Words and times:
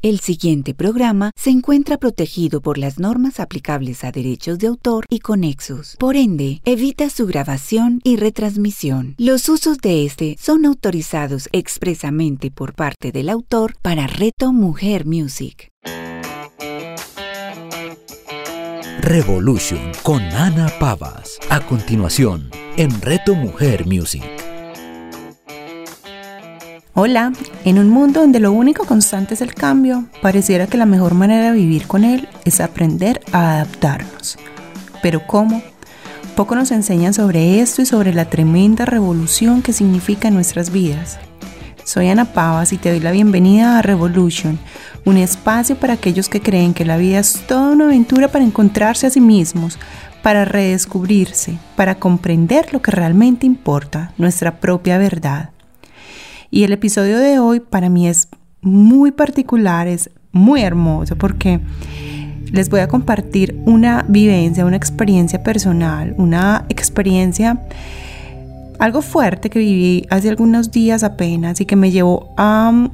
El 0.00 0.20
siguiente 0.20 0.74
programa 0.74 1.32
se 1.34 1.50
encuentra 1.50 1.96
protegido 1.96 2.60
por 2.60 2.78
las 2.78 3.00
normas 3.00 3.40
aplicables 3.40 4.04
a 4.04 4.12
derechos 4.12 4.60
de 4.60 4.68
autor 4.68 5.04
y 5.10 5.18
conexos. 5.18 5.96
Por 5.98 6.14
ende, 6.14 6.60
evita 6.64 7.10
su 7.10 7.26
grabación 7.26 8.00
y 8.04 8.14
retransmisión. 8.14 9.16
Los 9.18 9.48
usos 9.48 9.78
de 9.78 10.04
este 10.04 10.36
son 10.38 10.66
autorizados 10.66 11.48
expresamente 11.50 12.52
por 12.52 12.74
parte 12.74 13.10
del 13.10 13.28
autor 13.28 13.74
para 13.82 14.06
Reto 14.06 14.52
Mujer 14.52 15.04
Music. 15.04 15.72
Revolution 19.00 19.80
con 20.04 20.22
Ana 20.22 20.68
Pavas. 20.78 21.40
A 21.50 21.58
continuación, 21.66 22.50
en 22.76 23.00
Reto 23.00 23.34
Mujer 23.34 23.84
Music. 23.84 24.22
Hola, 27.00 27.32
en 27.64 27.78
un 27.78 27.90
mundo 27.90 28.22
donde 28.22 28.40
lo 28.40 28.50
único 28.50 28.84
constante 28.84 29.34
es 29.34 29.40
el 29.40 29.54
cambio, 29.54 30.06
pareciera 30.20 30.66
que 30.66 30.76
la 30.76 30.84
mejor 30.84 31.14
manera 31.14 31.52
de 31.52 31.56
vivir 31.56 31.86
con 31.86 32.02
él 32.02 32.28
es 32.44 32.60
aprender 32.60 33.20
a 33.30 33.52
adaptarnos. 33.52 34.36
Pero 35.00 35.24
¿cómo? 35.24 35.62
Poco 36.34 36.56
nos 36.56 36.72
enseñan 36.72 37.14
sobre 37.14 37.60
esto 37.60 37.82
y 37.82 37.86
sobre 37.86 38.12
la 38.12 38.24
tremenda 38.24 38.84
revolución 38.84 39.62
que 39.62 39.72
significa 39.72 40.26
en 40.26 40.34
nuestras 40.34 40.72
vidas. 40.72 41.20
Soy 41.84 42.08
Ana 42.08 42.24
Pavas 42.24 42.72
y 42.72 42.78
te 42.78 42.90
doy 42.90 42.98
la 42.98 43.12
bienvenida 43.12 43.78
a 43.78 43.82
Revolution, 43.82 44.58
un 45.04 45.18
espacio 45.18 45.76
para 45.76 45.92
aquellos 45.92 46.28
que 46.28 46.40
creen 46.40 46.74
que 46.74 46.84
la 46.84 46.96
vida 46.96 47.20
es 47.20 47.46
toda 47.46 47.70
una 47.70 47.84
aventura 47.84 48.26
para 48.26 48.44
encontrarse 48.44 49.06
a 49.06 49.10
sí 49.10 49.20
mismos, 49.20 49.78
para 50.20 50.44
redescubrirse, 50.44 51.60
para 51.76 51.94
comprender 51.94 52.72
lo 52.72 52.82
que 52.82 52.90
realmente 52.90 53.46
importa, 53.46 54.14
nuestra 54.18 54.58
propia 54.58 54.98
verdad. 54.98 55.50
Y 56.50 56.64
el 56.64 56.72
episodio 56.72 57.18
de 57.18 57.38
hoy 57.38 57.60
para 57.60 57.88
mí 57.88 58.08
es 58.08 58.28
muy 58.62 59.12
particular, 59.12 59.86
es 59.86 60.10
muy 60.32 60.62
hermoso 60.62 61.16
porque 61.16 61.60
les 62.50 62.70
voy 62.70 62.80
a 62.80 62.88
compartir 62.88 63.60
una 63.66 64.04
vivencia, 64.08 64.64
una 64.64 64.76
experiencia 64.76 65.42
personal, 65.42 66.14
una 66.16 66.64
experiencia 66.68 67.60
algo 68.78 69.02
fuerte 69.02 69.50
que 69.50 69.58
viví 69.58 70.06
hace 70.08 70.28
algunos 70.28 70.70
días 70.70 71.02
apenas 71.02 71.60
y 71.60 71.66
que 71.66 71.76
me 71.76 71.90
llevó 71.90 72.32
a, 72.36 72.88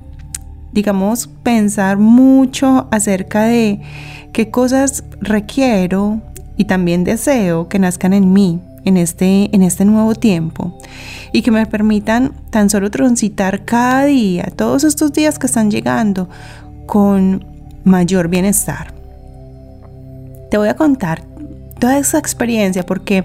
digamos, 0.73 1.29
pensar 1.43 1.99
mucho 1.99 2.89
acerca 2.91 3.45
de 3.45 3.81
qué 4.33 4.51
cosas 4.51 5.05
requiero 5.21 6.21
y 6.57 6.65
también 6.65 7.05
deseo 7.05 7.69
que 7.69 7.79
nazcan 7.79 8.15
en 8.15 8.33
mí 8.33 8.61
en 8.85 8.97
este, 8.97 9.55
en 9.55 9.63
este 9.63 9.85
nuevo 9.85 10.15
tiempo 10.15 10.79
y 11.33 11.43
que 11.43 11.51
me 11.51 11.67
permitan 11.67 12.33
tan 12.51 12.71
solo 12.71 12.91
transitar 12.91 13.65
cada 13.65 14.05
día, 14.05 14.53
todos 14.55 14.85
estos 14.85 15.13
días 15.13 15.39
que 15.39 15.47
están 15.47 15.71
llegando, 15.71 16.29
con 16.87 17.45
mayor 17.85 18.29
bienestar. 18.29 18.95
Te 20.51 20.59
voy 20.59 20.69
a 20.69 20.77
contar 20.77 21.23
toda 21.79 21.99
esa 21.99 22.19
experiencia 22.19 22.85
porque 22.85 23.25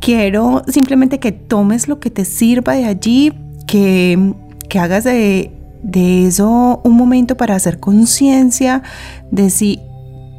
quiero 0.00 0.62
simplemente 0.68 1.18
que 1.18 1.32
tomes 1.32 1.88
lo 1.88 2.00
que 2.00 2.10
te 2.10 2.24
sirva 2.24 2.74
de 2.74 2.86
allí, 2.86 3.32
que, 3.66 4.34
que 4.68 4.78
hagas 4.78 5.04
de, 5.04 5.52
de 5.82 6.26
eso 6.26 6.80
un 6.82 6.96
momento 6.96 7.36
para 7.36 7.54
hacer 7.54 7.78
conciencia 7.78 8.82
de 9.30 9.50
si 9.50 9.80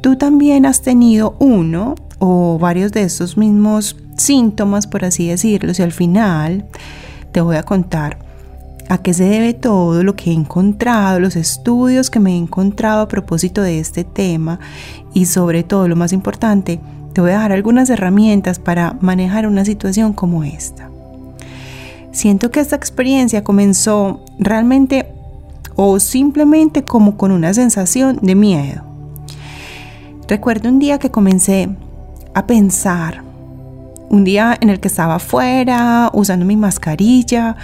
tú 0.02 0.16
también 0.16 0.66
has 0.66 0.82
tenido 0.82 1.36
uno 1.38 1.94
o 2.18 2.58
varios 2.58 2.92
de 2.92 3.02
estos 3.02 3.36
mismos 3.36 3.96
síntomas, 4.16 4.86
por 4.86 5.04
así 5.04 5.28
decirlo, 5.28 5.72
y 5.76 5.82
al 5.82 5.92
final 5.92 6.66
te 7.32 7.40
voy 7.40 7.56
a 7.56 7.62
contar 7.62 8.18
a 8.88 8.98
qué 8.98 9.12
se 9.12 9.24
debe 9.24 9.52
todo 9.52 10.02
lo 10.02 10.14
que 10.14 10.30
he 10.30 10.34
encontrado, 10.34 11.20
los 11.20 11.36
estudios 11.36 12.10
que 12.10 12.20
me 12.20 12.32
he 12.32 12.36
encontrado 12.36 13.02
a 13.02 13.08
propósito 13.08 13.62
de 13.62 13.80
este 13.80 14.04
tema 14.04 14.60
y 15.12 15.26
sobre 15.26 15.64
todo 15.64 15.88
lo 15.88 15.96
más 15.96 16.12
importante, 16.12 16.80
te 17.12 17.20
voy 17.20 17.30
a 17.30 17.38
dar 17.38 17.52
algunas 17.52 17.90
herramientas 17.90 18.58
para 18.58 18.96
manejar 19.00 19.46
una 19.46 19.64
situación 19.64 20.12
como 20.12 20.44
esta. 20.44 20.90
Siento 22.12 22.50
que 22.50 22.60
esta 22.60 22.76
experiencia 22.76 23.44
comenzó 23.44 24.24
realmente 24.38 25.12
o 25.74 26.00
simplemente 26.00 26.84
como 26.84 27.16
con 27.16 27.30
una 27.30 27.52
sensación 27.54 28.18
de 28.22 28.34
miedo. 28.34 28.82
Recuerdo 30.28 30.68
un 30.68 30.78
día 30.78 30.98
que 30.98 31.10
comencé 31.10 31.68
a 32.34 32.46
pensar 32.46 33.22
un 34.08 34.24
día 34.24 34.56
en 34.60 34.70
el 34.70 34.80
que 34.80 34.88
estaba 34.88 35.16
afuera 35.16 36.10
usando 36.12 36.44
mi 36.44 36.56
mascarilla 36.56 37.56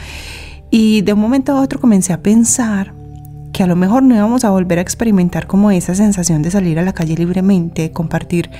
y 0.70 1.02
de 1.02 1.12
un 1.12 1.20
momento 1.20 1.52
a 1.52 1.60
otro 1.60 1.80
comencé 1.80 2.12
a 2.12 2.22
pensar 2.22 2.94
que 3.52 3.62
a 3.62 3.66
lo 3.66 3.76
mejor 3.76 4.02
no 4.02 4.14
íbamos 4.14 4.44
a 4.44 4.50
volver 4.50 4.78
a 4.78 4.82
experimentar 4.82 5.46
como 5.46 5.70
esa 5.70 5.94
sensación 5.94 6.42
de 6.42 6.50
salir 6.50 6.78
a 6.78 6.82
la 6.82 6.94
calle 6.94 7.14
libremente, 7.14 7.92
compartir 7.92 8.50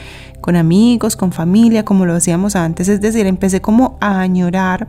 con 0.40 0.54
amigos, 0.54 1.16
con 1.16 1.32
familia, 1.32 1.84
como 1.84 2.04
lo 2.04 2.14
hacíamos 2.14 2.56
antes. 2.56 2.88
Es 2.88 3.00
decir, 3.00 3.26
empecé 3.26 3.62
como 3.62 3.96
a 4.00 4.20
añorar 4.20 4.88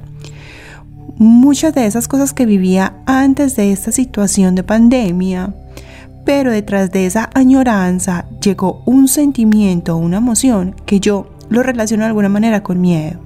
muchas 1.17 1.73
de 1.73 1.85
esas 1.85 2.07
cosas 2.07 2.33
que 2.33 2.45
vivía 2.45 2.95
antes 3.05 3.55
de 3.55 3.71
esta 3.71 3.91
situación 3.91 4.55
de 4.55 4.63
pandemia. 4.63 5.53
Pero 6.25 6.51
detrás 6.51 6.91
de 6.91 7.05
esa 7.05 7.29
añoranza 7.33 8.25
llegó 8.41 8.81
un 8.85 9.07
sentimiento, 9.07 9.97
una 9.97 10.17
emoción 10.17 10.75
que 10.85 10.99
yo 10.99 11.32
lo 11.49 11.63
relaciono 11.63 12.03
de 12.03 12.07
alguna 12.07 12.29
manera 12.29 12.63
con 12.63 12.81
miedo. 12.81 13.19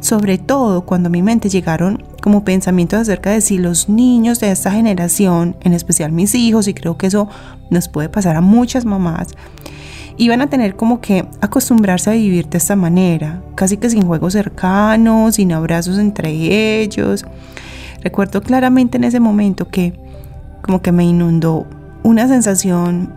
Sobre 0.00 0.38
todo 0.38 0.82
cuando 0.84 1.08
a 1.08 1.10
mi 1.10 1.22
mente 1.22 1.48
llegaron 1.48 2.04
como 2.22 2.44
pensamientos 2.44 3.00
acerca 3.00 3.30
de 3.30 3.40
si 3.40 3.58
los 3.58 3.88
niños 3.88 4.40
de 4.40 4.50
esta 4.50 4.70
generación, 4.70 5.56
en 5.62 5.72
especial 5.72 6.12
mis 6.12 6.34
hijos, 6.34 6.68
y 6.68 6.74
creo 6.74 6.96
que 6.96 7.06
eso 7.06 7.28
nos 7.70 7.88
puede 7.88 8.08
pasar 8.08 8.36
a 8.36 8.40
muchas 8.40 8.84
mamás, 8.84 9.28
iban 10.16 10.40
a 10.40 10.48
tener 10.48 10.76
como 10.76 11.00
que 11.00 11.26
acostumbrarse 11.40 12.10
a 12.10 12.14
vivir 12.14 12.48
de 12.48 12.58
esta 12.58 12.76
manera, 12.76 13.42
casi 13.54 13.76
que 13.76 13.90
sin 13.90 14.06
juegos 14.06 14.32
cercanos, 14.32 15.36
sin 15.36 15.52
abrazos 15.52 15.98
entre 15.98 16.80
ellos. 16.80 17.24
Recuerdo 18.02 18.42
claramente 18.42 18.96
en 18.96 19.04
ese 19.04 19.20
momento 19.20 19.68
que 19.68 19.98
como 20.62 20.82
que 20.82 20.92
me 20.92 21.04
inundó 21.04 21.66
una 22.02 22.28
sensación 22.28 23.12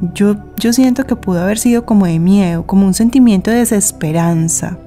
yo, 0.00 0.36
yo 0.56 0.72
siento 0.72 1.06
que 1.06 1.16
pudo 1.16 1.42
haber 1.42 1.58
sido 1.58 1.84
como 1.84 2.06
de 2.06 2.18
miedo, 2.18 2.66
como 2.66 2.86
un 2.86 2.94
sentimiento 2.94 3.50
de 3.50 3.58
desesperanza. 3.58 4.78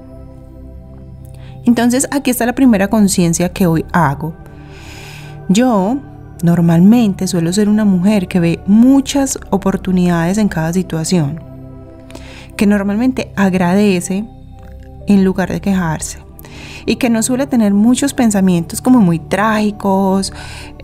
Entonces 1.65 2.07
aquí 2.11 2.31
está 2.31 2.45
la 2.45 2.55
primera 2.55 2.87
conciencia 2.89 3.49
que 3.49 3.67
hoy 3.67 3.85
hago. 3.93 4.33
Yo 5.49 5.97
normalmente 6.41 7.27
suelo 7.27 7.53
ser 7.53 7.69
una 7.69 7.85
mujer 7.85 8.27
que 8.27 8.39
ve 8.39 8.59
muchas 8.65 9.39
oportunidades 9.49 10.37
en 10.37 10.49
cada 10.49 10.73
situación, 10.73 11.39
que 12.57 12.65
normalmente 12.65 13.31
agradece 13.35 14.25
en 15.07 15.23
lugar 15.23 15.49
de 15.49 15.61
quejarse 15.61 16.19
y 16.85 16.97
que 16.97 17.09
no 17.09 17.23
suele 17.23 17.47
tener 17.47 17.73
muchos 17.73 18.13
pensamientos 18.13 18.81
como 18.81 18.99
muy 18.99 19.19
trágicos 19.19 20.33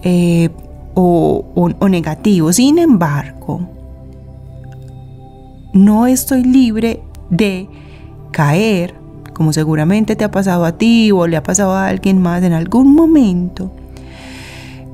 eh, 0.01 0.49
o, 0.93 1.45
o 1.55 1.89
negativos. 1.89 2.55
Sin 2.55 2.79
embargo, 2.79 3.78
no 5.73 6.07
estoy 6.07 6.43
libre 6.43 7.01
de 7.29 7.69
caer, 8.31 8.95
como 9.33 9.53
seguramente 9.53 10.15
te 10.15 10.23
ha 10.23 10.31
pasado 10.31 10.65
a 10.65 10.77
ti 10.77 11.11
o 11.11 11.27
le 11.27 11.37
ha 11.37 11.43
pasado 11.43 11.71
a 11.71 11.87
alguien 11.87 12.21
más 12.21 12.43
en 12.43 12.53
algún 12.53 12.93
momento, 12.93 13.71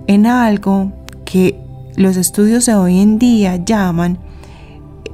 en 0.07 0.27
algo 0.27 0.91
que 1.23 1.59
los 1.95 2.17
estudios 2.17 2.65
de 2.65 2.75
hoy 2.75 2.99
en 2.99 3.17
día 3.17 3.55
llaman 3.55 4.19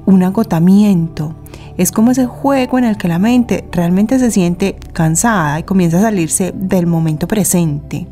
un 0.05 0.23
agotamiento. 0.23 1.35
Es 1.78 1.91
como 1.91 2.11
ese 2.11 2.25
juego 2.25 2.78
en 2.78 2.83
el 2.83 2.97
que 2.97 3.07
la 3.07 3.19
mente 3.19 3.67
realmente 3.72 4.19
se 4.19 4.31
siente 4.31 4.75
cansada 4.93 5.59
y 5.59 5.63
comienza 5.63 5.99
a 5.99 6.01
salirse 6.01 6.53
del 6.53 6.85
momento 6.85 7.28
presente 7.28 8.07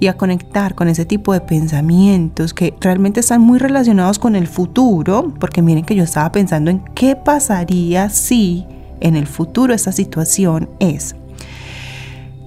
y 0.00 0.06
a 0.08 0.16
conectar 0.16 0.74
con 0.74 0.88
ese 0.88 1.04
tipo 1.04 1.32
de 1.32 1.40
pensamientos 1.40 2.54
que 2.54 2.74
realmente 2.80 3.20
están 3.20 3.40
muy 3.40 3.58
relacionados 3.58 4.18
con 4.18 4.36
el 4.36 4.46
futuro, 4.46 5.32
porque 5.38 5.62
miren 5.62 5.84
que 5.84 5.94
yo 5.94 6.04
estaba 6.04 6.32
pensando 6.32 6.70
en 6.70 6.80
qué 6.94 7.16
pasaría 7.16 8.08
si 8.10 8.66
en 9.00 9.16
el 9.16 9.26
futuro 9.26 9.74
esta 9.74 9.92
situación 9.92 10.70
es. 10.78 11.14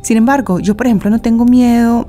Sin 0.01 0.18
embargo, 0.18 0.60
yo 0.60 0.78
por 0.78 0.86
ejemplo 0.86 1.10
no 1.10 1.19
tengo 1.19 1.45
miedo 1.45 2.07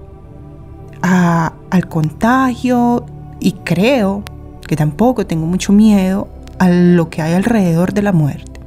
al 1.02 1.88
contagio 1.88 3.06
y 3.40 3.52
creo 3.52 4.22
que 4.66 4.76
tampoco 4.76 5.26
tengo 5.26 5.46
mucho 5.46 5.72
miedo 5.72 6.28
a 6.58 6.68
lo 6.68 7.10
que 7.10 7.22
hay 7.22 7.34
alrededor 7.34 7.92
de 7.94 8.02
la 8.02 8.12
muerte. 8.12 8.60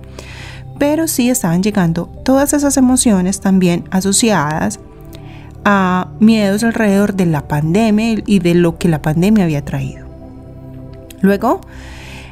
Pero 0.77 1.07
sí 1.07 1.29
estaban 1.29 1.61
llegando 1.61 2.05
todas 2.23 2.53
esas 2.53 2.77
emociones 2.77 3.41
también 3.41 3.83
asociadas 3.91 4.79
miedos 6.19 6.63
alrededor 6.63 7.13
de 7.13 7.25
la 7.25 7.47
pandemia 7.47 8.21
y 8.25 8.39
de 8.39 8.55
lo 8.55 8.77
que 8.77 8.87
la 8.87 9.01
pandemia 9.01 9.43
había 9.43 9.63
traído. 9.63 10.07
Luego 11.21 11.61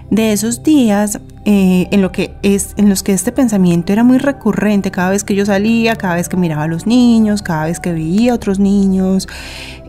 de 0.09 0.31
esos 0.31 0.63
días 0.63 1.19
eh, 1.45 1.87
en, 1.91 2.01
lo 2.01 2.11
que 2.11 2.33
es, 2.41 2.73
en 2.77 2.89
los 2.89 3.03
que 3.03 3.13
este 3.13 3.31
pensamiento 3.31 3.93
era 3.93 4.03
muy 4.03 4.17
recurrente 4.17 4.91
cada 4.91 5.11
vez 5.11 5.23
que 5.23 5.35
yo 5.35 5.45
salía, 5.45 5.95
cada 5.95 6.15
vez 6.15 6.29
que 6.29 6.37
miraba 6.37 6.63
a 6.63 6.67
los 6.67 6.87
niños, 6.87 7.41
cada 7.41 7.65
vez 7.65 7.79
que 7.79 7.91
veía 7.93 8.31
a 8.31 8.35
otros 8.35 8.59
niños, 8.59 9.27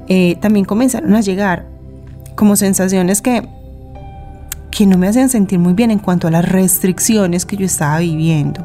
eh, 0.09 0.37
también 0.41 0.65
comenzaron 0.65 1.15
a 1.15 1.21
llegar 1.21 1.67
como 2.35 2.55
sensaciones 2.55 3.23
que, 3.23 3.49
que 4.71 4.87
no 4.87 4.99
me 4.99 5.09
hacían 5.09 5.29
sentir 5.29 5.59
muy 5.59 5.73
bien 5.73 5.91
en 5.91 5.99
cuanto 5.99 6.29
a 6.29 6.31
las 6.31 6.49
restricciones 6.49 7.45
que 7.45 7.57
yo 7.57 7.67
estaba 7.67 7.99
viviendo. 7.99 8.65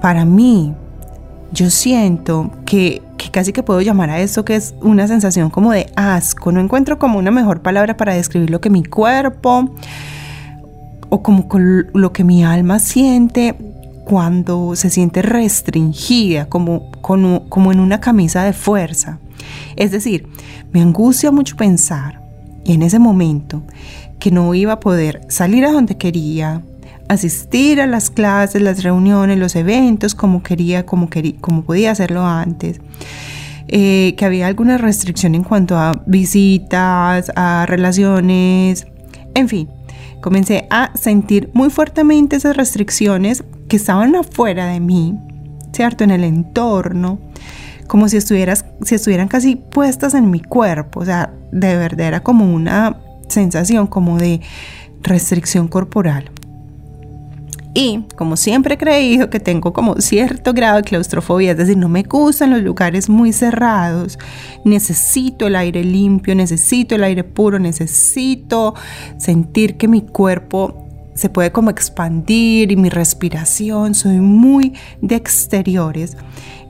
Para 0.00 0.24
mí, 0.24 0.72
yo 1.52 1.70
siento 1.70 2.50
que, 2.64 3.02
casi 3.38 3.52
que 3.52 3.62
puedo 3.62 3.80
llamar 3.80 4.10
a 4.10 4.18
eso 4.18 4.44
que 4.44 4.56
es 4.56 4.74
una 4.80 5.06
sensación 5.06 5.48
como 5.48 5.70
de 5.70 5.92
asco. 5.94 6.50
No 6.50 6.58
encuentro 6.58 6.98
como 6.98 7.20
una 7.20 7.30
mejor 7.30 7.62
palabra 7.62 7.96
para 7.96 8.14
describir 8.14 8.50
lo 8.50 8.60
que 8.60 8.68
mi 8.68 8.82
cuerpo 8.82 9.76
o 11.08 11.22
como 11.22 11.46
lo 11.94 12.12
que 12.12 12.24
mi 12.24 12.42
alma 12.42 12.80
siente 12.80 13.54
cuando 14.04 14.74
se 14.74 14.90
siente 14.90 15.22
restringida, 15.22 16.46
como, 16.46 16.90
como, 17.00 17.48
como 17.48 17.70
en 17.70 17.78
una 17.78 18.00
camisa 18.00 18.42
de 18.42 18.52
fuerza. 18.52 19.20
Es 19.76 19.92
decir, 19.92 20.26
me 20.72 20.82
angustia 20.82 21.30
mucho 21.30 21.54
pensar 21.54 22.20
en 22.64 22.82
ese 22.82 22.98
momento 22.98 23.62
que 24.18 24.32
no 24.32 24.52
iba 24.52 24.72
a 24.72 24.80
poder 24.80 25.20
salir 25.28 25.64
a 25.64 25.70
donde 25.70 25.96
quería, 25.96 26.62
asistir 27.08 27.80
a 27.80 27.86
las 27.86 28.10
clases, 28.10 28.62
las 28.62 28.82
reuniones, 28.82 29.38
los 29.38 29.56
eventos 29.56 30.14
como 30.14 30.42
quería, 30.42 30.86
como, 30.86 31.08
quería, 31.10 31.34
como 31.40 31.62
podía 31.62 31.90
hacerlo 31.90 32.26
antes. 32.26 32.80
Eh, 33.70 34.14
que 34.16 34.24
había 34.24 34.46
alguna 34.46 34.78
restricción 34.78 35.34
en 35.34 35.44
cuanto 35.44 35.76
a 35.76 36.02
visitas, 36.06 37.30
a 37.36 37.66
relaciones, 37.66 38.86
en 39.34 39.46
fin, 39.46 39.68
comencé 40.22 40.66
a 40.70 40.90
sentir 40.96 41.50
muy 41.52 41.68
fuertemente 41.68 42.36
esas 42.36 42.56
restricciones 42.56 43.44
que 43.68 43.76
estaban 43.76 44.16
afuera 44.16 44.66
de 44.66 44.80
mí, 44.80 45.18
¿cierto? 45.72 46.02
En 46.04 46.12
el 46.12 46.24
entorno, 46.24 47.18
como 47.88 48.08
si, 48.08 48.16
estuvieras, 48.16 48.64
si 48.82 48.94
estuvieran 48.94 49.28
casi 49.28 49.56
puestas 49.56 50.14
en 50.14 50.30
mi 50.30 50.40
cuerpo, 50.40 51.00
o 51.00 51.04
sea, 51.04 51.34
de 51.52 51.76
verdad 51.76 52.06
era 52.06 52.20
como 52.20 52.50
una 52.50 52.96
sensación 53.28 53.86
como 53.86 54.16
de 54.16 54.40
restricción 55.02 55.68
corporal. 55.68 56.30
Y 57.80 58.02
como 58.16 58.36
siempre 58.36 58.74
he 58.74 58.76
creído 58.76 59.30
que 59.30 59.38
tengo 59.38 59.72
como 59.72 59.94
cierto 60.00 60.52
grado 60.52 60.78
de 60.78 60.82
claustrofobia, 60.82 61.52
es 61.52 61.58
decir, 61.58 61.76
no 61.76 61.88
me 61.88 62.02
gustan 62.02 62.50
los 62.50 62.60
lugares 62.60 63.08
muy 63.08 63.32
cerrados, 63.32 64.18
necesito 64.64 65.46
el 65.46 65.54
aire 65.54 65.84
limpio, 65.84 66.34
necesito 66.34 66.96
el 66.96 67.04
aire 67.04 67.22
puro, 67.22 67.60
necesito 67.60 68.74
sentir 69.16 69.76
que 69.76 69.86
mi 69.86 70.02
cuerpo 70.02 70.88
se 71.14 71.30
puede 71.30 71.52
como 71.52 71.70
expandir 71.70 72.72
y 72.72 72.76
mi 72.76 72.88
respiración, 72.88 73.94
soy 73.94 74.16
muy 74.16 74.72
de 75.00 75.14
exteriores. 75.14 76.16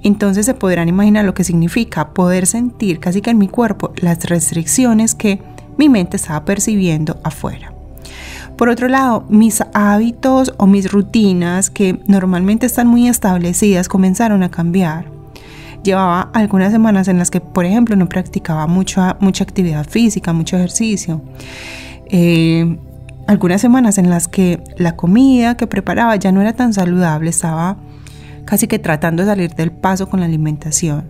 Entonces 0.02 0.44
se 0.44 0.52
podrán 0.52 0.90
imaginar 0.90 1.24
lo 1.24 1.32
que 1.32 1.42
significa 1.42 2.12
poder 2.12 2.46
sentir 2.46 3.00
casi 3.00 3.22
que 3.22 3.30
en 3.30 3.38
mi 3.38 3.48
cuerpo 3.48 3.94
las 3.96 4.26
restricciones 4.26 5.14
que 5.14 5.40
mi 5.78 5.88
mente 5.88 6.18
estaba 6.18 6.44
percibiendo 6.44 7.18
afuera. 7.24 7.77
Por 8.58 8.68
otro 8.68 8.88
lado, 8.88 9.24
mis 9.28 9.62
hábitos 9.72 10.52
o 10.56 10.66
mis 10.66 10.90
rutinas 10.90 11.70
que 11.70 12.00
normalmente 12.08 12.66
están 12.66 12.88
muy 12.88 13.06
establecidas 13.06 13.88
comenzaron 13.88 14.42
a 14.42 14.50
cambiar. 14.50 15.04
Llevaba 15.84 16.22
algunas 16.34 16.72
semanas 16.72 17.06
en 17.06 17.18
las 17.18 17.30
que, 17.30 17.40
por 17.40 17.64
ejemplo, 17.64 17.94
no 17.94 18.08
practicaba 18.08 18.66
mucha, 18.66 19.16
mucha 19.20 19.44
actividad 19.44 19.86
física, 19.88 20.32
mucho 20.32 20.56
ejercicio. 20.56 21.22
Eh, 22.06 22.76
algunas 23.28 23.60
semanas 23.60 23.96
en 23.96 24.10
las 24.10 24.26
que 24.26 24.60
la 24.76 24.96
comida 24.96 25.56
que 25.56 25.68
preparaba 25.68 26.16
ya 26.16 26.32
no 26.32 26.40
era 26.40 26.52
tan 26.52 26.74
saludable, 26.74 27.30
estaba 27.30 27.76
casi 28.44 28.66
que 28.66 28.80
tratando 28.80 29.22
de 29.22 29.28
salir 29.28 29.54
del 29.54 29.70
paso 29.70 30.08
con 30.08 30.18
la 30.18 30.26
alimentación. 30.26 31.04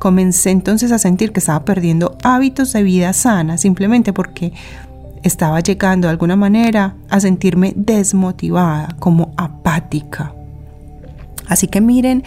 Comencé 0.00 0.50
entonces 0.50 0.90
a 0.90 0.98
sentir 0.98 1.30
que 1.30 1.38
estaba 1.38 1.64
perdiendo 1.64 2.18
hábitos 2.24 2.72
de 2.72 2.82
vida 2.82 3.12
sana 3.12 3.58
simplemente 3.58 4.12
porque 4.12 4.52
estaba 5.22 5.60
llegando 5.60 6.06
de 6.06 6.12
alguna 6.12 6.36
manera 6.36 6.94
a 7.08 7.20
sentirme 7.20 7.72
desmotivada, 7.76 8.96
como 8.98 9.32
apática. 9.36 10.34
Así 11.46 11.66
que 11.66 11.80
miren 11.80 12.22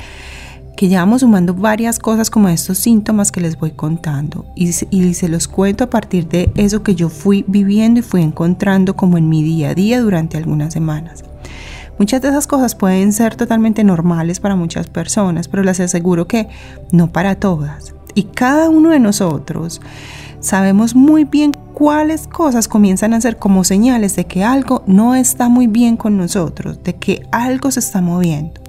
que 0.75 0.87
ya 0.87 0.99
vamos 0.99 1.21
sumando 1.21 1.53
varias 1.53 1.99
cosas 1.99 2.29
como 2.29 2.49
estos 2.49 2.79
síntomas 2.79 3.31
que 3.31 3.41
les 3.41 3.57
voy 3.57 3.71
contando 3.71 4.45
y, 4.55 4.71
y, 4.89 5.13
se 5.13 5.29
los 5.29 5.47
cuento 5.47 5.83
a 5.83 5.89
partir 5.89 6.27
de 6.27 6.51
eso 6.55 6.81
que 6.81 6.95
yo 6.95 7.09
fui 7.09 7.45
viviendo 7.47 7.99
y 7.99 8.03
fui 8.03 8.21
encontrando 8.21 8.95
como 8.95 9.17
en 9.17 9.29
mi 9.29 9.43
día 9.43 9.69
a 9.69 9.75
día 9.75 10.01
durante 10.01 10.37
algunas 10.37 10.73
semanas. 10.73 11.23
Muchas 11.99 12.21
de 12.21 12.29
esas 12.29 12.47
cosas 12.47 12.73
pueden 12.73 13.13
ser 13.13 13.35
totalmente 13.35 13.83
normales 13.83 14.39
para 14.39 14.55
muchas 14.55 14.87
personas, 14.87 15.47
pero 15.47 15.63
les 15.63 15.79
aseguro 15.79 16.27
que 16.27 16.49
no 16.91 17.11
para 17.11 17.35
todas. 17.35 17.93
Y 18.15 18.23
cada 18.23 18.69
uno 18.69 18.89
de 18.89 18.99
nosotros 18.99 19.79
sabemos 20.43 20.93
muy 20.93 21.23
bien 21.23 21.53
cuáles 21.73 22.27
cosas 22.27 22.67
comienzan 22.67 23.13
a 23.13 23.21
ser 23.21 23.37
como 23.37 23.63
señales 23.63 24.15
de 24.15 24.25
que 24.25 24.43
algo 24.43 24.83
no 24.85 25.15
está 25.15 25.49
muy 25.49 25.67
bien 25.67 25.97
con 25.97 26.17
nosotros, 26.17 26.83
de 26.83 26.95
que 26.95 27.25
algo 27.31 27.71
se 27.71 27.79
está 27.79 28.01
moviendo. 28.01 28.61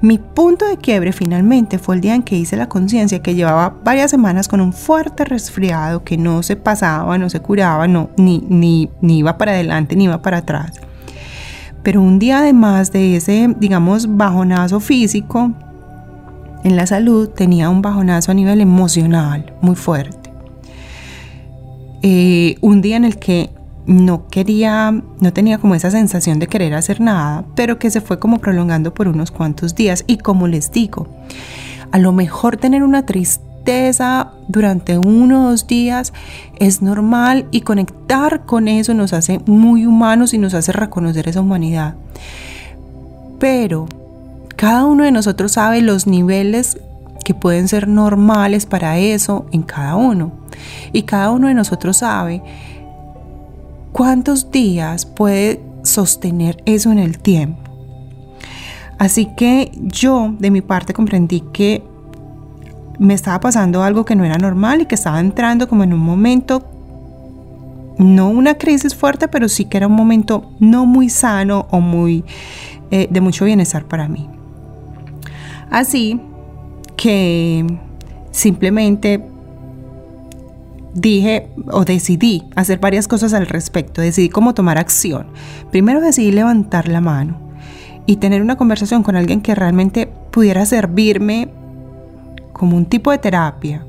Mi 0.00 0.18
punto 0.18 0.66
de 0.66 0.78
quiebre 0.78 1.12
finalmente 1.12 1.78
fue 1.78 1.94
el 1.94 2.00
día 2.00 2.16
en 2.16 2.24
que 2.24 2.36
hice 2.36 2.56
la 2.56 2.68
conciencia 2.68 3.22
que 3.22 3.36
llevaba 3.36 3.76
varias 3.84 4.10
semanas 4.10 4.48
con 4.48 4.60
un 4.60 4.72
fuerte 4.72 5.24
resfriado 5.24 6.02
que 6.02 6.18
no 6.18 6.42
se 6.42 6.56
pasaba, 6.56 7.16
no 7.18 7.30
se 7.30 7.38
curaba, 7.38 7.86
no, 7.86 8.10
ni, 8.16 8.44
ni, 8.48 8.90
ni 9.00 9.18
iba 9.18 9.38
para 9.38 9.52
adelante 9.52 9.94
ni 9.94 10.04
iba 10.04 10.20
para 10.20 10.38
atrás. 10.38 10.80
Pero 11.84 12.02
un 12.02 12.18
día 12.18 12.40
además 12.40 12.90
de 12.90 13.16
ese, 13.16 13.54
digamos, 13.60 14.16
bajonazo 14.16 14.80
físico 14.80 15.52
en 16.64 16.74
la 16.74 16.88
salud, 16.88 17.28
tenía 17.28 17.70
un 17.70 17.82
bajonazo 17.82 18.32
a 18.32 18.34
nivel 18.34 18.60
emocional 18.60 19.52
muy 19.60 19.76
fuerte. 19.76 20.21
Eh, 22.02 22.56
un 22.60 22.82
día 22.82 22.96
en 22.96 23.04
el 23.04 23.18
que 23.18 23.50
no 23.86 24.28
quería, 24.28 24.92
no 25.20 25.32
tenía 25.32 25.58
como 25.58 25.74
esa 25.74 25.90
sensación 25.90 26.38
de 26.38 26.46
querer 26.46 26.74
hacer 26.74 27.00
nada, 27.00 27.44
pero 27.54 27.78
que 27.78 27.90
se 27.90 28.00
fue 28.00 28.18
como 28.18 28.38
prolongando 28.38 28.94
por 28.94 29.08
unos 29.08 29.30
cuantos 29.30 29.74
días. 29.74 30.04
Y 30.06 30.18
como 30.18 30.46
les 30.48 30.72
digo, 30.72 31.08
a 31.90 31.98
lo 31.98 32.12
mejor 32.12 32.56
tener 32.56 32.82
una 32.82 33.06
tristeza 33.06 34.32
durante 34.48 34.98
uno 34.98 35.46
o 35.46 35.50
dos 35.50 35.66
días 35.66 36.12
es 36.58 36.82
normal 36.82 37.46
y 37.50 37.60
conectar 37.60 38.44
con 38.44 38.66
eso 38.66 38.94
nos 38.94 39.12
hace 39.12 39.40
muy 39.46 39.86
humanos 39.86 40.34
y 40.34 40.38
nos 40.38 40.54
hace 40.54 40.72
reconocer 40.72 41.28
esa 41.28 41.40
humanidad. 41.40 41.94
Pero 43.38 43.86
cada 44.56 44.84
uno 44.84 45.04
de 45.04 45.12
nosotros 45.12 45.52
sabe 45.52 45.80
los 45.80 46.06
niveles 46.06 46.78
que 47.24 47.34
pueden 47.34 47.68
ser 47.68 47.88
normales 47.88 48.66
para 48.66 48.98
eso 48.98 49.46
en 49.52 49.62
cada 49.62 49.96
uno. 49.96 50.41
Y 50.92 51.02
cada 51.02 51.30
uno 51.30 51.48
de 51.48 51.54
nosotros 51.54 51.98
sabe 51.98 52.42
cuántos 53.92 54.50
días 54.50 55.06
puede 55.06 55.60
sostener 55.82 56.62
eso 56.66 56.90
en 56.90 56.98
el 56.98 57.18
tiempo. 57.18 57.70
Así 58.98 59.26
que 59.36 59.72
yo 59.74 60.34
de 60.38 60.50
mi 60.50 60.60
parte 60.60 60.94
comprendí 60.94 61.40
que 61.52 61.82
me 62.98 63.14
estaba 63.14 63.40
pasando 63.40 63.82
algo 63.82 64.04
que 64.04 64.14
no 64.14 64.24
era 64.24 64.38
normal 64.38 64.82
y 64.82 64.86
que 64.86 64.94
estaba 64.94 65.18
entrando 65.18 65.66
como 65.68 65.82
en 65.82 65.92
un 65.92 66.00
momento, 66.00 66.62
no 67.98 68.28
una 68.28 68.54
crisis 68.54 68.94
fuerte, 68.94 69.28
pero 69.28 69.48
sí 69.48 69.64
que 69.64 69.76
era 69.76 69.88
un 69.88 69.94
momento 69.94 70.52
no 70.60 70.86
muy 70.86 71.08
sano 71.08 71.66
o 71.70 71.80
muy 71.80 72.24
eh, 72.90 73.08
de 73.10 73.20
mucho 73.20 73.44
bienestar 73.44 73.86
para 73.86 74.08
mí. 74.08 74.28
Así 75.70 76.20
que 76.96 77.66
simplemente 78.30 79.31
dije 80.94 81.48
o 81.70 81.84
decidí 81.84 82.44
hacer 82.56 82.78
varias 82.78 83.08
cosas 83.08 83.32
al 83.32 83.46
respecto, 83.46 84.00
decidí 84.00 84.28
cómo 84.28 84.54
tomar 84.54 84.78
acción. 84.78 85.28
Primero 85.70 86.00
decidí 86.00 86.32
levantar 86.32 86.88
la 86.88 87.00
mano 87.00 87.52
y 88.06 88.16
tener 88.16 88.42
una 88.42 88.56
conversación 88.56 89.02
con 89.02 89.16
alguien 89.16 89.40
que 89.40 89.54
realmente 89.54 90.06
pudiera 90.30 90.66
servirme 90.66 91.48
como 92.52 92.76
un 92.76 92.86
tipo 92.86 93.10
de 93.10 93.18
terapia. 93.18 93.84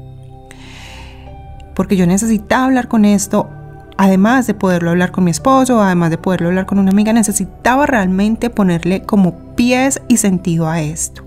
Porque 1.76 1.96
yo 1.96 2.06
necesitaba 2.06 2.66
hablar 2.66 2.88
con 2.88 3.06
esto, 3.06 3.50
además 3.98 4.46
de 4.48 4.54
poderlo 4.54 4.92
hablar 4.92 5.12
con 5.12 5.24
mi 5.24 5.32
esposo, 5.32 5.82
además 5.82 6.12
de 6.12 6.18
poderlo 6.18 6.50
hablar 6.50 6.66
con 6.66 6.80
una 6.80 6.92
amiga, 6.92 7.14
necesitaba 7.14 7.86
realmente 7.86 8.50
ponerle 8.50 9.02
como 9.02 9.56
pies 9.56 10.02
y 10.08 10.18
sentido 10.18 10.70
a 10.70 10.82
esto. 10.82 11.24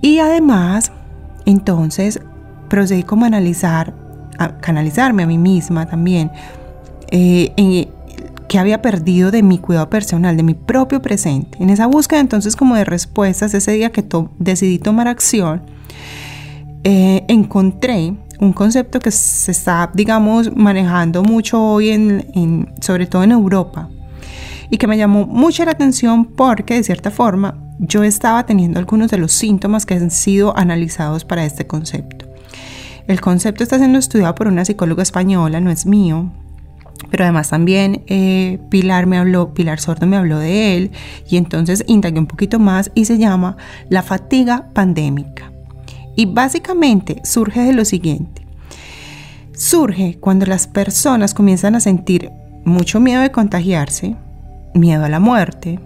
Y 0.00 0.18
además, 0.18 0.92
entonces, 1.44 2.20
procedí 2.68 3.02
como 3.02 3.24
a 3.24 3.28
analizar, 3.28 3.94
a 4.38 4.58
canalizarme 4.58 5.22
a 5.22 5.26
mí 5.26 5.38
misma 5.38 5.86
también, 5.86 6.30
eh, 7.10 7.52
en, 7.56 7.88
que 8.48 8.58
había 8.58 8.80
perdido 8.80 9.30
de 9.30 9.42
mi 9.42 9.58
cuidado 9.58 9.90
personal, 9.90 10.36
de 10.36 10.42
mi 10.42 10.54
propio 10.54 11.02
presente. 11.02 11.58
En 11.60 11.70
esa 11.70 11.86
búsqueda 11.86 12.20
entonces 12.20 12.56
como 12.56 12.76
de 12.76 12.84
respuestas, 12.84 13.54
ese 13.54 13.72
día 13.72 13.90
que 13.90 14.04
decidí 14.38 14.78
tomar 14.78 15.08
acción, 15.08 15.62
eh, 16.84 17.24
encontré 17.28 18.14
un 18.38 18.52
concepto 18.52 19.00
que 19.00 19.10
se 19.10 19.50
está, 19.50 19.90
digamos, 19.92 20.54
manejando 20.54 21.22
mucho 21.22 21.62
hoy, 21.62 21.90
en, 21.90 22.72
sobre 22.80 23.06
todo 23.06 23.24
en 23.24 23.32
Europa, 23.32 23.88
y 24.70 24.78
que 24.78 24.86
me 24.86 24.96
llamó 24.96 25.26
mucho 25.26 25.64
la 25.64 25.72
atención 25.72 26.24
porque 26.24 26.74
de 26.74 26.84
cierta 26.84 27.10
forma 27.10 27.58
yo 27.78 28.02
estaba 28.04 28.46
teniendo 28.46 28.78
algunos 28.78 29.10
de 29.10 29.18
los 29.18 29.32
síntomas 29.32 29.84
que 29.84 29.94
han 29.94 30.10
sido 30.10 30.56
analizados 30.56 31.24
para 31.24 31.44
este 31.44 31.66
concepto. 31.66 32.15
El 33.06 33.20
concepto 33.20 33.62
está 33.62 33.78
siendo 33.78 33.98
estudiado 33.98 34.34
por 34.34 34.48
una 34.48 34.64
psicóloga 34.64 35.02
española, 35.02 35.60
no 35.60 35.70
es 35.70 35.86
mío, 35.86 36.32
pero 37.10 37.24
además 37.24 37.50
también 37.50 38.02
eh, 38.06 38.58
Pilar 38.68 39.06
me 39.06 39.18
habló, 39.18 39.54
Pilar 39.54 39.78
Sordo 39.78 40.06
me 40.06 40.16
habló 40.16 40.38
de 40.38 40.76
él 40.76 40.90
y 41.28 41.36
entonces 41.36 41.84
indagué 41.86 42.18
un 42.18 42.26
poquito 42.26 42.58
más 42.58 42.90
y 42.94 43.04
se 43.04 43.18
llama 43.18 43.56
la 43.88 44.02
fatiga 44.02 44.68
pandémica. 44.72 45.52
Y 46.16 46.26
básicamente 46.26 47.20
surge 47.24 47.60
de 47.60 47.74
lo 47.74 47.84
siguiente. 47.84 48.46
Surge 49.52 50.18
cuando 50.18 50.46
las 50.46 50.66
personas 50.66 51.34
comienzan 51.34 51.74
a 51.74 51.80
sentir 51.80 52.30
mucho 52.64 53.00
miedo 53.00 53.22
de 53.22 53.30
contagiarse, 53.30 54.16
miedo 54.74 55.04
a 55.04 55.08
la 55.08 55.20
muerte, 55.20 55.78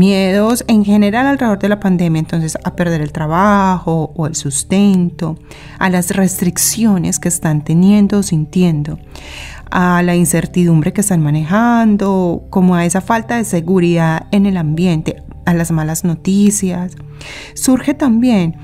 miedos 0.00 0.64
en 0.66 0.82
general 0.82 1.26
alrededor 1.26 1.58
de 1.58 1.68
la 1.68 1.78
pandemia, 1.78 2.20
entonces 2.20 2.56
a 2.64 2.74
perder 2.74 3.02
el 3.02 3.12
trabajo 3.12 4.12
o 4.16 4.26
el 4.26 4.34
sustento, 4.34 5.36
a 5.78 5.90
las 5.90 6.10
restricciones 6.10 7.18
que 7.18 7.28
están 7.28 7.62
teniendo 7.62 8.20
o 8.20 8.22
sintiendo, 8.22 8.98
a 9.70 10.02
la 10.02 10.16
incertidumbre 10.16 10.94
que 10.94 11.02
están 11.02 11.22
manejando, 11.22 12.46
como 12.48 12.74
a 12.74 12.86
esa 12.86 13.02
falta 13.02 13.36
de 13.36 13.44
seguridad 13.44 14.26
en 14.32 14.46
el 14.46 14.56
ambiente, 14.56 15.22
a 15.44 15.52
las 15.52 15.70
malas 15.70 16.02
noticias. 16.02 16.96
Surge 17.52 17.92
también, 17.92 18.56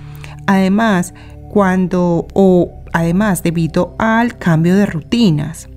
además, 0.47 1.13
cuando 1.51 2.27
o 2.33 2.71
además 2.95 3.43
debido 3.43 3.95
al 3.99 4.39
cambio 4.39 4.75
de 4.75 4.87
rutinas. 4.87 5.69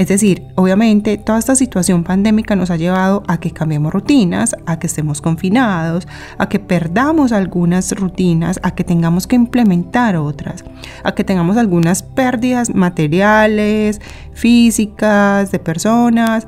Es 0.00 0.08
decir, 0.08 0.46
obviamente 0.54 1.18
toda 1.18 1.38
esta 1.38 1.54
situación 1.54 2.04
pandémica 2.04 2.56
nos 2.56 2.70
ha 2.70 2.78
llevado 2.78 3.22
a 3.28 3.38
que 3.38 3.50
cambiemos 3.50 3.92
rutinas, 3.92 4.56
a 4.64 4.78
que 4.78 4.86
estemos 4.86 5.20
confinados, 5.20 6.08
a 6.38 6.48
que 6.48 6.58
perdamos 6.58 7.32
algunas 7.32 7.92
rutinas, 7.92 8.58
a 8.62 8.70
que 8.70 8.82
tengamos 8.82 9.26
que 9.26 9.36
implementar 9.36 10.16
otras, 10.16 10.64
a 11.04 11.12
que 11.12 11.22
tengamos 11.22 11.58
algunas 11.58 12.02
pérdidas 12.02 12.74
materiales, 12.74 14.00
físicas, 14.32 15.50
de 15.52 15.58
personas, 15.58 16.46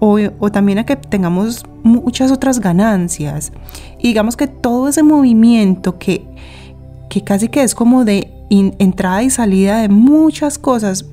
o, 0.00 0.18
también 0.50 0.78
a 0.78 0.86
que 0.86 0.96
tengamos 0.96 1.62
muchas 1.82 2.32
otras 2.32 2.58
ganancias. 2.58 3.52
Y 3.98 4.08
digamos 4.08 4.34
que 4.34 4.46
todo 4.46 4.88
ese 4.88 5.02
movimiento 5.02 5.98
que, 5.98 6.26
que 7.10 7.22
casi 7.22 7.48
que 7.48 7.64
es 7.64 7.74
como 7.74 8.06
de 8.06 8.30
entrada 8.48 9.22
y 9.22 9.28
salida 9.28 9.80
de 9.80 9.90
muchas 9.90 10.58
cosas 10.58 11.04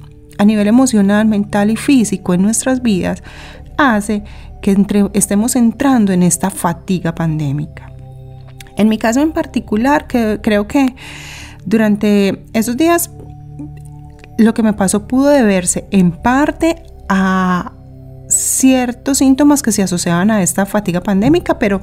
a 0.42 0.44
nivel 0.44 0.68
emocional, 0.68 1.28
mental 1.28 1.70
y 1.70 1.76
físico 1.76 2.34
en 2.34 2.42
nuestras 2.42 2.82
vidas 2.82 3.22
hace 3.78 4.24
que 4.60 4.76
estemos 5.14 5.56
entrando 5.56 6.14
en 6.14 6.24
esta 6.24 6.50
fatiga 6.50 7.14
pandémica. 7.14 7.92
En 8.76 8.90
mi 8.90 8.98
caso 8.98 9.22
en 9.22 9.34
particular, 9.34 10.08
que 10.08 10.40
creo 10.42 10.68
que 10.68 10.96
durante 11.64 12.44
esos 12.54 12.76
días 12.76 13.12
lo 14.40 14.56
que 14.56 14.64
me 14.64 14.74
pasó 14.74 15.08
pudo 15.08 15.30
deberse 15.30 15.86
en 15.92 16.10
parte 16.10 16.82
a 17.08 17.74
ciertos 18.28 19.20
síntomas 19.20 19.62
que 19.62 19.72
se 19.72 19.84
asociaban 19.84 20.32
a 20.32 20.42
esta 20.42 20.66
fatiga 20.66 21.02
pandémica, 21.02 21.60
pero 21.60 21.82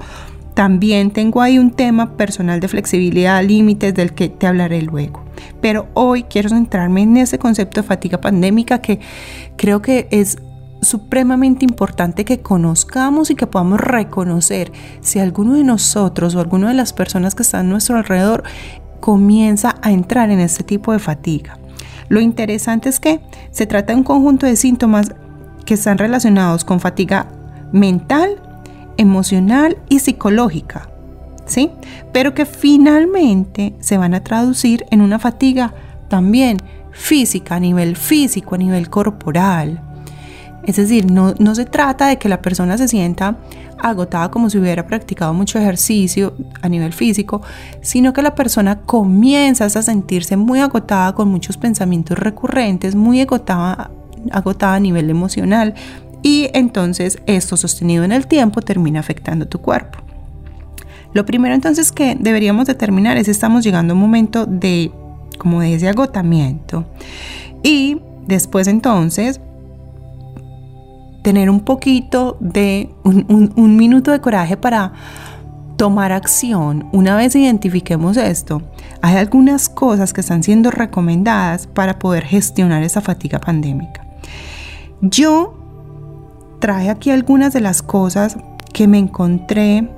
también 0.58 1.12
tengo 1.12 1.40
ahí 1.40 1.56
un 1.56 1.70
tema 1.70 2.16
personal 2.16 2.58
de 2.58 2.66
flexibilidad, 2.66 3.44
límites 3.44 3.94
del 3.94 4.12
que 4.12 4.28
te 4.28 4.48
hablaré 4.48 4.82
luego. 4.82 5.22
Pero 5.60 5.86
hoy 5.94 6.24
quiero 6.24 6.48
centrarme 6.48 7.02
en 7.02 7.16
ese 7.16 7.38
concepto 7.38 7.80
de 7.80 7.86
fatiga 7.86 8.20
pandémica 8.20 8.80
que 8.80 8.98
creo 9.56 9.82
que 9.82 10.08
es 10.10 10.38
supremamente 10.82 11.64
importante 11.64 12.24
que 12.24 12.40
conozcamos 12.40 13.30
y 13.30 13.36
que 13.36 13.46
podamos 13.46 13.78
reconocer 13.78 14.72
si 15.00 15.20
alguno 15.20 15.54
de 15.54 15.62
nosotros 15.62 16.34
o 16.34 16.40
alguna 16.40 16.70
de 16.70 16.74
las 16.74 16.92
personas 16.92 17.36
que 17.36 17.44
están 17.44 17.66
a 17.66 17.70
nuestro 17.70 17.96
alrededor 17.96 18.42
comienza 18.98 19.76
a 19.80 19.92
entrar 19.92 20.28
en 20.30 20.40
este 20.40 20.64
tipo 20.64 20.92
de 20.92 20.98
fatiga. 20.98 21.56
Lo 22.08 22.20
interesante 22.20 22.88
es 22.88 22.98
que 22.98 23.20
se 23.52 23.66
trata 23.66 23.92
de 23.92 23.98
un 23.98 24.04
conjunto 24.04 24.44
de 24.44 24.56
síntomas 24.56 25.14
que 25.64 25.74
están 25.74 25.98
relacionados 25.98 26.64
con 26.64 26.80
fatiga 26.80 27.28
mental, 27.70 28.42
emocional 28.98 29.78
y 29.88 30.00
psicológica, 30.00 30.90
¿sí? 31.46 31.70
Pero 32.12 32.34
que 32.34 32.44
finalmente 32.44 33.74
se 33.80 33.96
van 33.96 34.12
a 34.12 34.22
traducir 34.22 34.84
en 34.90 35.00
una 35.00 35.18
fatiga 35.18 35.72
también 36.08 36.58
física, 36.90 37.54
a 37.54 37.60
nivel 37.60 37.96
físico, 37.96 38.56
a 38.56 38.58
nivel 38.58 38.90
corporal. 38.90 39.82
Es 40.64 40.76
decir, 40.76 41.10
no, 41.10 41.32
no 41.38 41.54
se 41.54 41.64
trata 41.64 42.08
de 42.08 42.18
que 42.18 42.28
la 42.28 42.42
persona 42.42 42.76
se 42.76 42.88
sienta 42.88 43.38
agotada 43.78 44.30
como 44.30 44.50
si 44.50 44.58
hubiera 44.58 44.86
practicado 44.86 45.32
mucho 45.32 45.58
ejercicio 45.58 46.34
a 46.60 46.68
nivel 46.68 46.92
físico, 46.92 47.42
sino 47.80 48.12
que 48.12 48.22
la 48.22 48.34
persona 48.34 48.80
comienza 48.80 49.64
a 49.64 49.70
sentirse 49.70 50.36
muy 50.36 50.58
agotada 50.60 51.14
con 51.14 51.28
muchos 51.28 51.56
pensamientos 51.56 52.18
recurrentes, 52.18 52.94
muy 52.94 53.20
agotada, 53.20 53.90
agotada 54.32 54.74
a 54.74 54.80
nivel 54.80 55.08
emocional, 55.08 55.74
y 56.28 56.50
entonces 56.52 57.18
esto 57.24 57.56
sostenido 57.56 58.04
en 58.04 58.12
el 58.12 58.26
tiempo 58.26 58.60
termina 58.60 59.00
afectando 59.00 59.48
tu 59.48 59.62
cuerpo. 59.62 60.00
Lo 61.14 61.24
primero 61.24 61.54
entonces 61.54 61.90
que 61.90 62.18
deberíamos 62.20 62.66
determinar 62.66 63.16
es 63.16 63.28
estamos 63.28 63.64
llegando 63.64 63.94
a 63.94 63.96
un 63.96 64.02
momento 64.02 64.44
de 64.44 64.92
como 65.38 65.62
de 65.62 65.72
ese 65.72 65.88
agotamiento 65.88 66.84
y 67.62 68.02
después 68.26 68.68
entonces 68.68 69.40
tener 71.22 71.48
un 71.48 71.60
poquito 71.60 72.36
de 72.40 72.90
un, 73.04 73.54
un 73.56 73.76
minuto 73.76 74.12
de 74.12 74.20
coraje 74.20 74.58
para 74.58 74.92
tomar 75.78 76.12
acción. 76.12 76.90
Una 76.92 77.16
vez 77.16 77.34
identifiquemos 77.36 78.18
esto, 78.18 78.60
hay 79.00 79.16
algunas 79.16 79.70
cosas 79.70 80.12
que 80.12 80.20
están 80.20 80.42
siendo 80.42 80.70
recomendadas 80.70 81.66
para 81.68 81.98
poder 81.98 82.24
gestionar 82.24 82.82
esa 82.82 83.00
fatiga 83.00 83.38
pandémica. 83.38 84.04
Yo 85.00 85.57
traje 86.58 86.90
aquí 86.90 87.10
algunas 87.10 87.52
de 87.52 87.60
las 87.60 87.82
cosas 87.82 88.36
que 88.72 88.86
me 88.86 88.98
encontré 88.98 89.88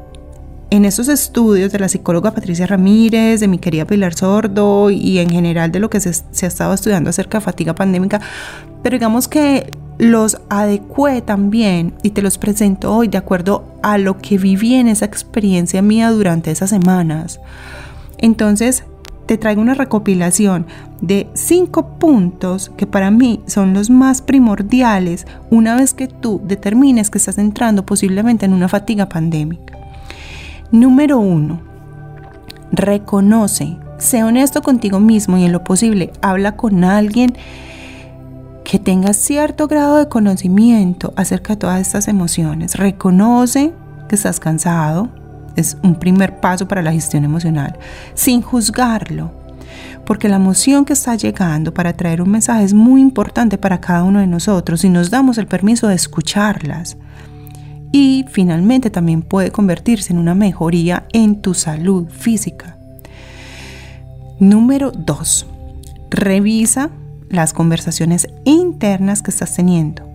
en 0.71 0.85
esos 0.85 1.09
estudios 1.09 1.73
de 1.73 1.81
la 1.81 1.88
psicóloga 1.88 2.31
Patricia 2.31 2.67
Ramírez, 2.67 3.40
de 3.40 3.49
mi 3.49 3.59
querida 3.59 3.85
Pilar 3.85 4.14
Sordo 4.14 4.90
y 4.90 5.19
en 5.19 5.29
general 5.29 5.73
de 5.73 5.81
lo 5.81 5.90
que 5.90 6.00
se, 6.00 6.11
ha 6.11 6.49
estado 6.49 6.73
estudiando 6.73 7.11
acerca 7.11 7.38
de 7.38 7.45
fatiga 7.45 7.75
pandémica, 7.75 8.21
pero 8.83 8.95
digamos 8.95 9.26
que 9.26 9.71
los 9.99 10.40
adecué 10.49 11.21
también 11.21 11.93
y 12.02 12.11
te 12.11 12.23
los 12.23 12.38
presento 12.38 12.95
hoy 12.95 13.09
de 13.09 13.19
acuerdo 13.19 13.64
a 13.83 13.99
lo 13.99 14.17
que 14.19 14.38
viví 14.38 14.75
en 14.75 14.88
esa 14.88 15.05
experiencia 15.05 15.83
mía 15.83 16.11
durante 16.11 16.50
esas 16.50 16.71
semanas. 16.71 17.40
Entonces, 18.17 18.85
te 19.31 19.39
traigo 19.39 19.63
una 19.63 19.75
recopilación 19.75 20.67
de 21.01 21.31
cinco 21.35 22.01
puntos 22.01 22.73
que 22.77 22.89
para 22.89 23.13
mí 23.13 23.41
son 23.47 23.75
los 23.75 23.89
más 23.89 24.23
primordiales 24.23 25.25
una 25.51 25.77
vez 25.77 25.95
que 25.95 26.09
tú 26.09 26.41
determines 26.43 27.11
que 27.11 27.19
estás 27.19 27.39
entrando 27.39 27.87
posiblemente 27.87 28.47
en 28.47 28.53
una 28.53 28.67
fatiga 28.67 29.09
pandémica. 29.09 29.79
Número 30.73 31.21
uno, 31.21 31.61
reconoce, 32.73 33.77
sé 33.99 34.25
honesto 34.25 34.63
contigo 34.63 34.99
mismo 34.99 35.39
y 35.39 35.45
en 35.45 35.53
lo 35.53 35.63
posible 35.63 36.11
habla 36.23 36.57
con 36.57 36.83
alguien 36.83 37.33
que 38.65 38.81
tenga 38.81 39.13
cierto 39.13 39.69
grado 39.69 39.99
de 39.99 40.09
conocimiento 40.09 41.13
acerca 41.15 41.53
de 41.53 41.59
todas 41.61 41.81
estas 41.81 42.09
emociones. 42.09 42.75
Reconoce 42.75 43.73
que 44.09 44.17
estás 44.17 44.41
cansado, 44.41 45.09
es 45.61 45.76
un 45.83 45.95
primer 45.95 46.40
paso 46.40 46.67
para 46.67 46.83
la 46.83 46.93
gestión 46.93 47.25
emocional, 47.25 47.79
sin 48.14 48.43
juzgarlo 48.43 49.40
porque 50.11 50.29
la 50.29 50.35
emoción 50.35 50.85
que 50.85 50.93
está 50.93 51.14
llegando 51.14 51.73
para 51.73 51.93
traer 51.93 52.21
un 52.21 52.31
mensaje 52.31 52.64
es 52.64 52.75
muy 52.75 53.00
importante 53.00 53.59
para 53.59 53.81
cada 53.81 54.02
uno 54.02 54.19
de 54.19 54.26
nosotros 54.26 54.83
y 54.83 54.88
nos 54.88 55.09
damos 55.09 55.38
el 55.38 55.47
permiso 55.47 55.87
de 55.87 55.95
escucharlas. 55.95 56.97
Y 57.93 58.25
finalmente 58.29 58.90
también 58.90 59.23
puede 59.23 59.52
convertirse 59.52 60.12
en 60.12 60.19
una 60.19 60.35
mejoría 60.35 61.07
en 61.12 61.40
tu 61.40 61.55
salud 61.55 62.09
física. 62.09 62.76
Número 64.40 64.90
2. 64.90 65.47
Revisa 66.11 66.90
las 67.29 67.52
conversaciones 67.52 68.26
internas 68.45 69.23
que 69.23 69.31
estás 69.31 69.55
teniendo. 69.55 70.09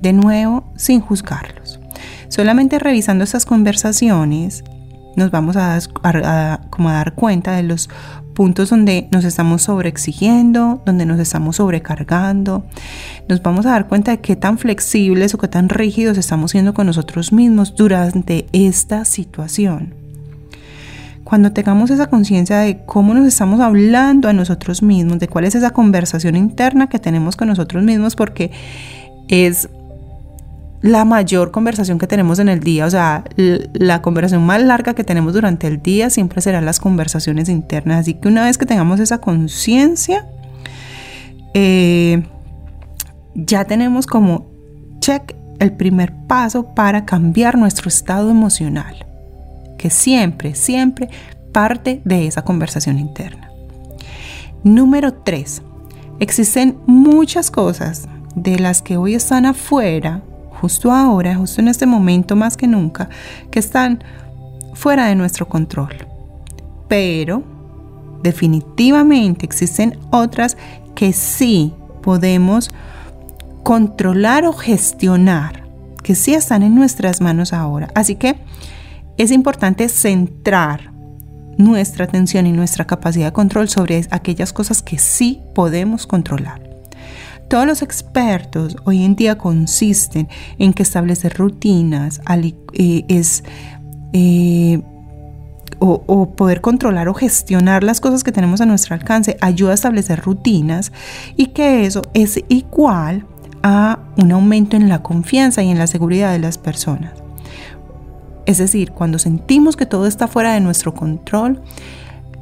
De 0.00 0.12
nuevo, 0.12 0.72
sin 0.76 1.00
juzgarlos. 1.00 1.65
Solamente 2.28 2.78
revisando 2.78 3.24
esas 3.24 3.44
conversaciones 3.44 4.64
nos 5.16 5.30
vamos 5.30 5.56
a, 5.56 5.80
como 6.70 6.90
a 6.90 6.92
dar 6.92 7.14
cuenta 7.14 7.52
de 7.52 7.62
los 7.62 7.88
puntos 8.34 8.68
donde 8.68 9.08
nos 9.10 9.24
estamos 9.24 9.62
sobreexigiendo, 9.62 10.82
donde 10.84 11.06
nos 11.06 11.18
estamos 11.18 11.56
sobrecargando. 11.56 12.66
Nos 13.28 13.42
vamos 13.42 13.64
a 13.64 13.70
dar 13.70 13.88
cuenta 13.88 14.10
de 14.12 14.20
qué 14.20 14.36
tan 14.36 14.58
flexibles 14.58 15.34
o 15.34 15.38
qué 15.38 15.48
tan 15.48 15.70
rígidos 15.70 16.18
estamos 16.18 16.50
siendo 16.50 16.74
con 16.74 16.86
nosotros 16.86 17.32
mismos 17.32 17.74
durante 17.74 18.46
esta 18.52 19.06
situación. 19.06 19.94
Cuando 21.24 21.52
tengamos 21.52 21.90
esa 21.90 22.08
conciencia 22.08 22.58
de 22.58 22.84
cómo 22.84 23.14
nos 23.14 23.26
estamos 23.26 23.58
hablando 23.60 24.28
a 24.28 24.34
nosotros 24.34 24.82
mismos, 24.82 25.18
de 25.18 25.28
cuál 25.28 25.46
es 25.46 25.54
esa 25.54 25.70
conversación 25.70 26.36
interna 26.36 26.88
que 26.88 26.98
tenemos 26.98 27.36
con 27.36 27.48
nosotros 27.48 27.82
mismos, 27.82 28.14
porque 28.14 28.52
es 29.28 29.68
la 30.82 31.04
mayor 31.04 31.50
conversación 31.50 31.98
que 31.98 32.06
tenemos 32.06 32.38
en 32.38 32.48
el 32.48 32.60
día, 32.60 32.86
o 32.86 32.90
sea, 32.90 33.24
la 33.36 34.02
conversación 34.02 34.44
más 34.44 34.62
larga 34.62 34.94
que 34.94 35.04
tenemos 35.04 35.32
durante 35.32 35.66
el 35.66 35.82
día 35.82 36.10
siempre 36.10 36.40
serán 36.40 36.64
las 36.64 36.80
conversaciones 36.80 37.48
internas. 37.48 38.00
Así 38.00 38.14
que 38.14 38.28
una 38.28 38.44
vez 38.44 38.58
que 38.58 38.66
tengamos 38.66 39.00
esa 39.00 39.18
conciencia, 39.18 40.26
eh, 41.54 42.22
ya 43.34 43.64
tenemos 43.64 44.06
como 44.06 44.46
check 45.00 45.34
el 45.58 45.72
primer 45.72 46.12
paso 46.26 46.74
para 46.74 47.04
cambiar 47.04 47.56
nuestro 47.56 47.88
estado 47.88 48.30
emocional, 48.30 49.06
que 49.78 49.90
siempre, 49.90 50.54
siempre 50.54 51.08
parte 51.52 52.02
de 52.04 52.26
esa 52.26 52.42
conversación 52.42 52.98
interna. 52.98 53.50
Número 54.62 55.14
3. 55.14 55.62
Existen 56.18 56.78
muchas 56.86 57.50
cosas 57.50 58.08
de 58.34 58.58
las 58.58 58.82
que 58.82 58.96
hoy 58.96 59.14
están 59.14 59.46
afuera, 59.46 60.22
justo 60.60 60.92
ahora, 60.92 61.34
justo 61.36 61.60
en 61.60 61.68
este 61.68 61.86
momento 61.86 62.36
más 62.36 62.56
que 62.56 62.66
nunca, 62.66 63.08
que 63.50 63.58
están 63.58 64.02
fuera 64.74 65.06
de 65.06 65.14
nuestro 65.14 65.48
control. 65.48 65.94
Pero 66.88 67.42
definitivamente 68.22 69.44
existen 69.44 69.98
otras 70.10 70.56
que 70.94 71.12
sí 71.12 71.72
podemos 72.02 72.70
controlar 73.62 74.44
o 74.44 74.52
gestionar, 74.52 75.66
que 76.02 76.14
sí 76.14 76.34
están 76.34 76.62
en 76.62 76.74
nuestras 76.74 77.20
manos 77.20 77.52
ahora. 77.52 77.88
Así 77.94 78.14
que 78.14 78.38
es 79.16 79.30
importante 79.30 79.88
centrar 79.88 80.92
nuestra 81.58 82.04
atención 82.04 82.46
y 82.46 82.52
nuestra 82.52 82.86
capacidad 82.86 83.26
de 83.26 83.32
control 83.32 83.68
sobre 83.68 84.06
aquellas 84.10 84.52
cosas 84.52 84.82
que 84.82 84.98
sí 84.98 85.40
podemos 85.54 86.06
controlar. 86.06 86.65
Todos 87.48 87.66
los 87.66 87.82
expertos 87.82 88.76
hoy 88.84 89.04
en 89.04 89.14
día 89.14 89.38
consisten 89.38 90.28
en 90.58 90.72
que 90.72 90.82
establecer 90.82 91.34
rutinas 91.34 92.20
eh, 92.72 93.04
es 93.08 93.44
eh, 94.12 94.80
o, 95.78 96.30
poder 96.34 96.60
controlar 96.60 97.08
o 97.08 97.14
gestionar 97.14 97.84
las 97.84 98.00
cosas 98.00 98.24
que 98.24 98.32
tenemos 98.32 98.60
a 98.60 98.66
nuestro 98.66 98.94
alcance 98.94 99.36
ayuda 99.40 99.72
a 99.72 99.74
establecer 99.74 100.20
rutinas 100.20 100.92
y 101.36 101.48
que 101.48 101.86
eso 101.86 102.02
es 102.14 102.42
igual 102.48 103.26
a 103.62 103.98
un 104.16 104.32
aumento 104.32 104.76
en 104.76 104.88
la 104.88 105.02
confianza 105.02 105.62
y 105.62 105.70
en 105.70 105.78
la 105.78 105.86
seguridad 105.86 106.32
de 106.32 106.38
las 106.38 106.58
personas. 106.58 107.12
Es 108.46 108.58
decir, 108.58 108.92
cuando 108.92 109.18
sentimos 109.18 109.76
que 109.76 109.86
todo 109.86 110.06
está 110.06 110.28
fuera 110.28 110.54
de 110.54 110.60
nuestro 110.60 110.94
control, 110.94 111.62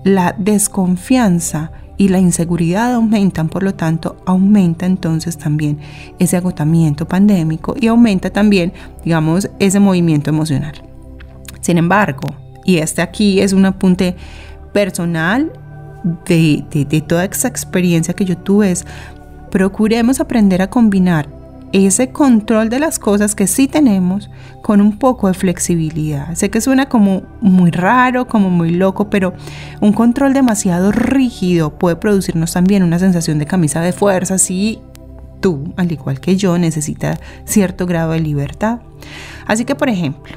la 0.05 0.35
desconfianza 0.39 1.73
y 1.97 2.09
la 2.09 2.19
inseguridad 2.19 2.95
aumentan, 2.95 3.49
por 3.49 3.63
lo 3.63 3.75
tanto, 3.75 4.17
aumenta 4.27 4.87
entonces 4.87 5.39
también 5.39 5.79
ese 6.19 6.37
agotamiento 6.37 7.07
pandémico 7.07 7.75
y 7.81 7.87
aumenta 7.87 8.31
también, 8.31 8.73
digamos, 9.05 9.49
ese 9.59 9.81
movimiento 9.81 10.31
emocional. 10.31 10.83
Sin 11.61 11.79
embargo, 11.79 12.29
y 12.65 12.79
este 12.79 13.03
aquí 13.03 13.41
es 13.41 13.53
un 13.53 13.65
apunte 13.65 14.17
personal 14.73 15.53
de, 16.27 16.65
de, 16.71 17.01
toda 17.01 17.25
esa 17.25 17.49
experiencia 17.49 18.15
que 18.15 18.25
yo 18.25 18.37
tuve, 18.37 18.71
es 18.71 18.85
procuremos 19.51 20.21
aprender 20.21 20.61
a 20.63 20.69
combinar 20.69 21.29
ese 21.75 22.11
control 22.11 22.69
de 22.69 22.79
las 22.79 23.01
cosas 23.01 23.35
que 23.35 23.49
sí 23.49 23.67
tenemos 23.67 24.31
con 24.63 24.81
un 24.81 24.97
poco 24.97 25.27
de 25.27 25.35
flexibilidad. 25.35 26.33
Sé 26.37 26.49
que 26.49 26.61
suena 26.61 26.89
como 26.89 27.23
muy 27.41 27.73
raro, 27.73 28.29
como 28.29 28.49
muy 28.49 28.71
loco, 28.71 29.11
pero 29.11 29.35
un 29.81 29.93
control 29.93 30.35
demasiado 30.35 30.93
rígido 30.93 31.77
puede 31.77 31.97
producirnos 31.97 32.53
también 32.53 32.85
una 32.85 33.01
sensación 33.01 33.41
de 33.41 33.47
camisa 33.47 33.81
de 33.81 33.93
fuerza 33.93 34.39
si 34.39 34.79
tú, 35.41 35.75
al 35.77 35.91
igual 35.91 36.21
que 36.21 36.37
yo, 36.37 36.57
necesitas 36.59 37.19
cierto 37.45 37.87
grado 37.87 38.13
de 38.13 38.21
libertad. 38.21 38.79
Así 39.45 39.65
que, 39.65 39.75
por 39.75 39.89
ejemplo, 39.89 40.37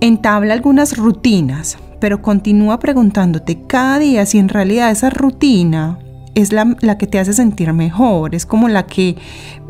entabla 0.00 0.54
algunas 0.54 0.96
rutinas, 0.96 1.76
pero 2.00 2.22
continúa 2.22 2.78
preguntándote 2.78 3.66
cada 3.66 3.98
día 3.98 4.24
si 4.24 4.38
en 4.38 4.48
realidad 4.48 4.90
esa 4.90 5.10
rutina 5.10 5.98
es 6.40 6.52
la, 6.52 6.98
que 6.98 7.06
te 7.06 7.18
hace 7.18 7.32
sentir 7.32 7.72
mejor, 7.72 8.34
es 8.34 8.46
como 8.46 8.68
la 8.68 8.86
que 8.86 9.16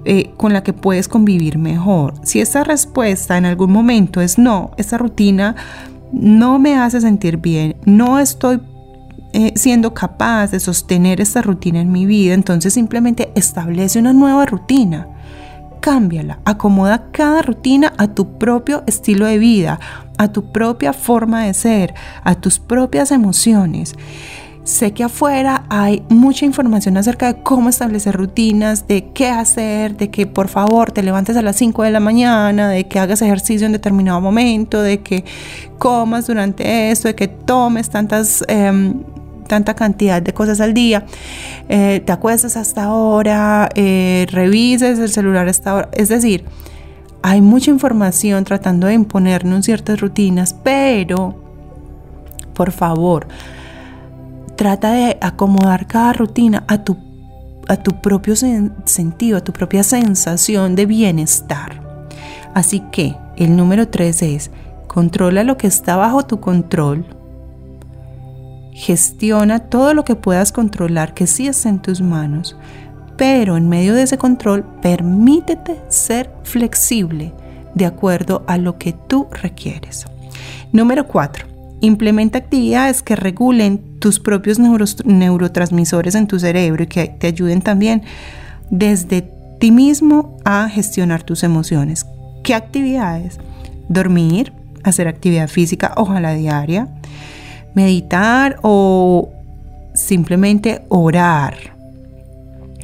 eh, 0.04 0.32
con 0.36 0.52
la 0.52 0.62
que 0.62 0.72
puedes 0.72 1.08
convivir 1.08 1.58
mejor. 1.58 2.14
Si 2.22 2.40
esa 2.40 2.62
respuesta 2.62 3.36
en 3.36 3.46
algún 3.46 3.72
momento 3.72 4.20
es 4.20 4.38
no, 4.38 4.70
esa 4.76 4.98
rutina 4.98 5.56
no 6.12 6.58
me 6.58 6.76
hace 6.76 7.00
sentir 7.00 7.38
bien, 7.38 7.76
no 7.84 8.18
estoy 8.18 8.60
eh, 9.32 9.52
siendo 9.56 9.94
capaz 9.94 10.50
de 10.50 10.60
sostener 10.60 11.20
esta 11.20 11.42
rutina 11.42 11.80
en 11.80 11.90
mi 11.90 12.06
vida, 12.06 12.34
entonces 12.34 12.74
simplemente 12.74 13.32
establece 13.34 13.98
una 13.98 14.12
nueva 14.12 14.46
rutina 14.46 15.08
cámbiala, 15.80 16.40
acomoda 16.44 17.10
cada 17.12 17.40
rutina 17.42 17.92
a 17.98 18.08
tu 18.08 18.38
propio 18.38 18.82
estilo 18.86 19.26
de 19.26 19.38
vida, 19.38 19.80
a 20.18 20.28
tu 20.32 20.52
propia 20.52 20.92
forma 20.92 21.44
de 21.44 21.54
ser, 21.54 21.94
a 22.24 22.34
tus 22.34 22.58
propias 22.58 23.10
emociones. 23.10 23.94
Sé 24.68 24.92
que 24.92 25.02
afuera 25.02 25.64
hay 25.70 26.02
mucha 26.10 26.44
información 26.44 26.98
acerca 26.98 27.32
de 27.32 27.42
cómo 27.42 27.70
establecer 27.70 28.14
rutinas, 28.14 28.86
de 28.86 29.12
qué 29.14 29.28
hacer, 29.28 29.96
de 29.96 30.10
que 30.10 30.26
por 30.26 30.48
favor 30.48 30.92
te 30.92 31.02
levantes 31.02 31.38
a 31.38 31.42
las 31.42 31.56
5 31.56 31.84
de 31.84 31.90
la 31.90 32.00
mañana, 32.00 32.68
de 32.68 32.86
que 32.86 32.98
hagas 32.98 33.22
ejercicio 33.22 33.64
en 33.64 33.72
determinado 33.72 34.20
momento, 34.20 34.82
de 34.82 35.00
que 35.00 35.24
comas 35.78 36.26
durante 36.26 36.90
esto, 36.90 37.08
de 37.08 37.14
que 37.14 37.28
tomes 37.28 37.88
tantas 37.88 38.44
em, 38.46 39.04
tanta 39.46 39.72
cantidad 39.72 40.20
de 40.20 40.34
cosas 40.34 40.60
al 40.60 40.74
día, 40.74 41.06
eh, 41.70 42.02
te 42.04 42.12
acuestas 42.12 42.58
hasta 42.58 42.84
ahora, 42.84 43.70
eh, 43.74 44.26
revises 44.30 44.98
el 44.98 45.08
celular 45.08 45.48
hasta 45.48 45.70
ahora. 45.70 45.88
Es 45.94 46.10
decir, 46.10 46.44
hay 47.22 47.40
mucha 47.40 47.70
información 47.70 48.44
tratando 48.44 48.86
de 48.86 48.92
imponernos 48.92 49.64
ciertas 49.64 49.98
rutinas, 49.98 50.54
pero 50.62 51.42
por 52.52 52.70
favor, 52.70 53.28
trata 54.58 54.92
de 54.92 55.16
acomodar 55.22 55.86
cada 55.86 56.12
rutina 56.12 56.64
a 56.68 56.84
tu, 56.84 56.98
a 57.68 57.76
tu 57.76 58.02
propio 58.02 58.36
sentido, 58.36 59.38
a 59.38 59.40
tu 59.40 59.54
propia 59.54 59.82
sensación 59.82 60.74
de 60.74 60.84
bienestar. 60.84 61.80
Así 62.52 62.80
que 62.92 63.16
el 63.36 63.56
número 63.56 63.88
tres 63.88 64.20
es, 64.20 64.50
controla 64.86 65.44
lo 65.44 65.56
que 65.56 65.68
está 65.68 65.96
bajo 65.96 66.26
tu 66.26 66.40
control 66.40 67.06
Gestiona 68.78 69.58
todo 69.58 69.92
lo 69.92 70.04
que 70.04 70.14
puedas 70.14 70.52
controlar 70.52 71.12
que 71.12 71.26
sí 71.26 71.48
es 71.48 71.66
en 71.66 71.82
tus 71.82 72.00
manos, 72.00 72.56
pero 73.16 73.56
en 73.56 73.68
medio 73.68 73.92
de 73.92 74.02
ese 74.02 74.18
control 74.18 74.64
permítete 74.80 75.80
ser 75.88 76.30
flexible 76.44 77.34
de 77.74 77.86
acuerdo 77.86 78.44
a 78.46 78.56
lo 78.56 78.78
que 78.78 78.92
tú 78.92 79.26
requieres. 79.32 80.06
Número 80.70 81.08
4. 81.08 81.57
Implementa 81.80 82.38
actividades 82.38 83.02
que 83.02 83.16
regulen 83.16 83.98
tus 84.00 84.18
propios 84.18 84.58
neurotransmisores 84.58 86.14
en 86.14 86.26
tu 86.26 86.38
cerebro 86.38 86.84
y 86.84 86.86
que 86.86 87.08
te 87.08 87.28
ayuden 87.28 87.62
también 87.62 88.02
desde 88.70 89.30
ti 89.60 89.70
mismo 89.70 90.36
a 90.44 90.68
gestionar 90.68 91.22
tus 91.22 91.42
emociones. 91.42 92.06
¿Qué 92.42 92.54
actividades? 92.54 93.38
Dormir, 93.88 94.52
hacer 94.82 95.08
actividad 95.08 95.48
física, 95.48 95.92
ojalá 95.96 96.34
diaria, 96.34 96.88
meditar 97.74 98.58
o 98.62 99.30
simplemente 99.94 100.82
orar. 100.88 101.54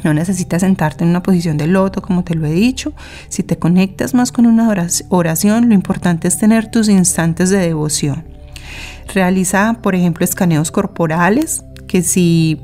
No 0.04 0.12
necesitas 0.12 0.60
sentarte 0.60 1.02
en 1.02 1.10
una 1.10 1.22
posición 1.22 1.56
de 1.56 1.66
loto, 1.66 2.02
como 2.02 2.24
te 2.24 2.34
lo 2.34 2.46
he 2.46 2.52
dicho. 2.52 2.92
Si 3.28 3.42
te 3.42 3.58
conectas 3.58 4.12
más 4.12 4.32
con 4.32 4.44
una 4.46 4.68
oración, 5.08 5.68
lo 5.68 5.74
importante 5.74 6.28
es 6.28 6.38
tener 6.38 6.70
tus 6.70 6.90
instantes 6.90 7.48
de 7.48 7.58
devoción. 7.58 8.33
Realiza, 9.12 9.78
por 9.82 9.94
ejemplo, 9.94 10.24
escaneos 10.24 10.70
corporales, 10.70 11.64
que 11.86 12.02
si 12.02 12.60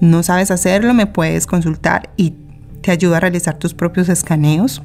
no 0.00 0.22
sabes 0.22 0.50
hacerlo, 0.50 0.94
me 0.94 1.06
puedes 1.06 1.46
consultar 1.46 2.10
y 2.16 2.34
te 2.80 2.90
ayuda 2.90 3.18
a 3.18 3.20
realizar 3.20 3.58
tus 3.58 3.74
propios 3.74 4.08
escaneos. 4.08 4.82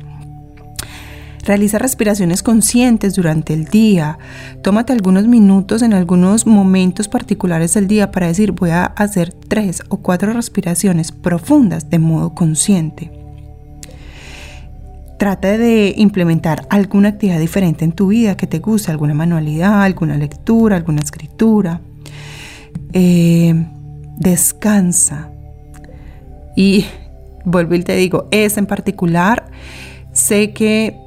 Realiza 1.45 1.77
respiraciones 1.77 2.41
conscientes 2.41 3.13
durante 3.13 3.53
el 3.53 3.65
día. 3.65 4.17
Tómate 4.63 4.93
algunos 4.93 5.27
minutos 5.27 5.83
en 5.83 5.93
algunos 5.93 6.47
momentos 6.47 7.07
particulares 7.07 7.75
del 7.75 7.87
día 7.87 8.11
para 8.11 8.27
decir 8.27 8.51
voy 8.51 8.71
a 8.71 8.85
hacer 8.85 9.31
tres 9.31 9.83
o 9.89 9.97
cuatro 9.97 10.33
respiraciones 10.33 11.11
profundas 11.11 11.89
de 11.91 11.99
modo 11.99 12.33
consciente. 12.33 13.24
Trata 15.17 15.57
de 15.57 15.93
implementar 15.97 16.67
alguna 16.69 17.09
actividad 17.09 17.39
diferente 17.39 17.85
en 17.85 17.93
tu 17.93 18.07
vida 18.07 18.35
que 18.35 18.47
te 18.47 18.59
guste, 18.59 18.91
alguna 18.91 19.13
manualidad, 19.13 19.83
alguna 19.83 20.17
lectura, 20.17 20.75
alguna 20.75 21.01
escritura. 21.01 21.81
Eh, 22.91 23.65
descansa. 24.17 25.29
Y 26.55 26.85
vuelvo 27.45 27.75
y 27.75 27.83
te 27.83 27.95
digo, 27.95 28.27
es 28.31 28.57
en 28.57 28.65
particular, 28.65 29.45
sé 30.11 30.51
que 30.51 30.97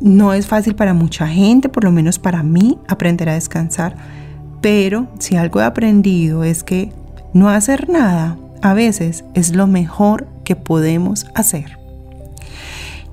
no 0.00 0.32
es 0.32 0.46
fácil 0.46 0.74
para 0.74 0.94
mucha 0.94 1.28
gente, 1.28 1.68
por 1.68 1.84
lo 1.84 1.92
menos 1.92 2.18
para 2.18 2.42
mí, 2.42 2.78
aprender 2.88 3.28
a 3.28 3.34
descansar. 3.34 3.96
Pero 4.60 5.06
si 5.18 5.36
algo 5.36 5.60
he 5.60 5.64
aprendido 5.64 6.42
es 6.42 6.64
que 6.64 6.92
no 7.32 7.48
hacer 7.48 7.88
nada 7.88 8.38
a 8.62 8.74
veces 8.74 9.24
es 9.34 9.54
lo 9.54 9.66
mejor 9.66 10.26
que 10.44 10.56
podemos 10.56 11.26
hacer. 11.34 11.78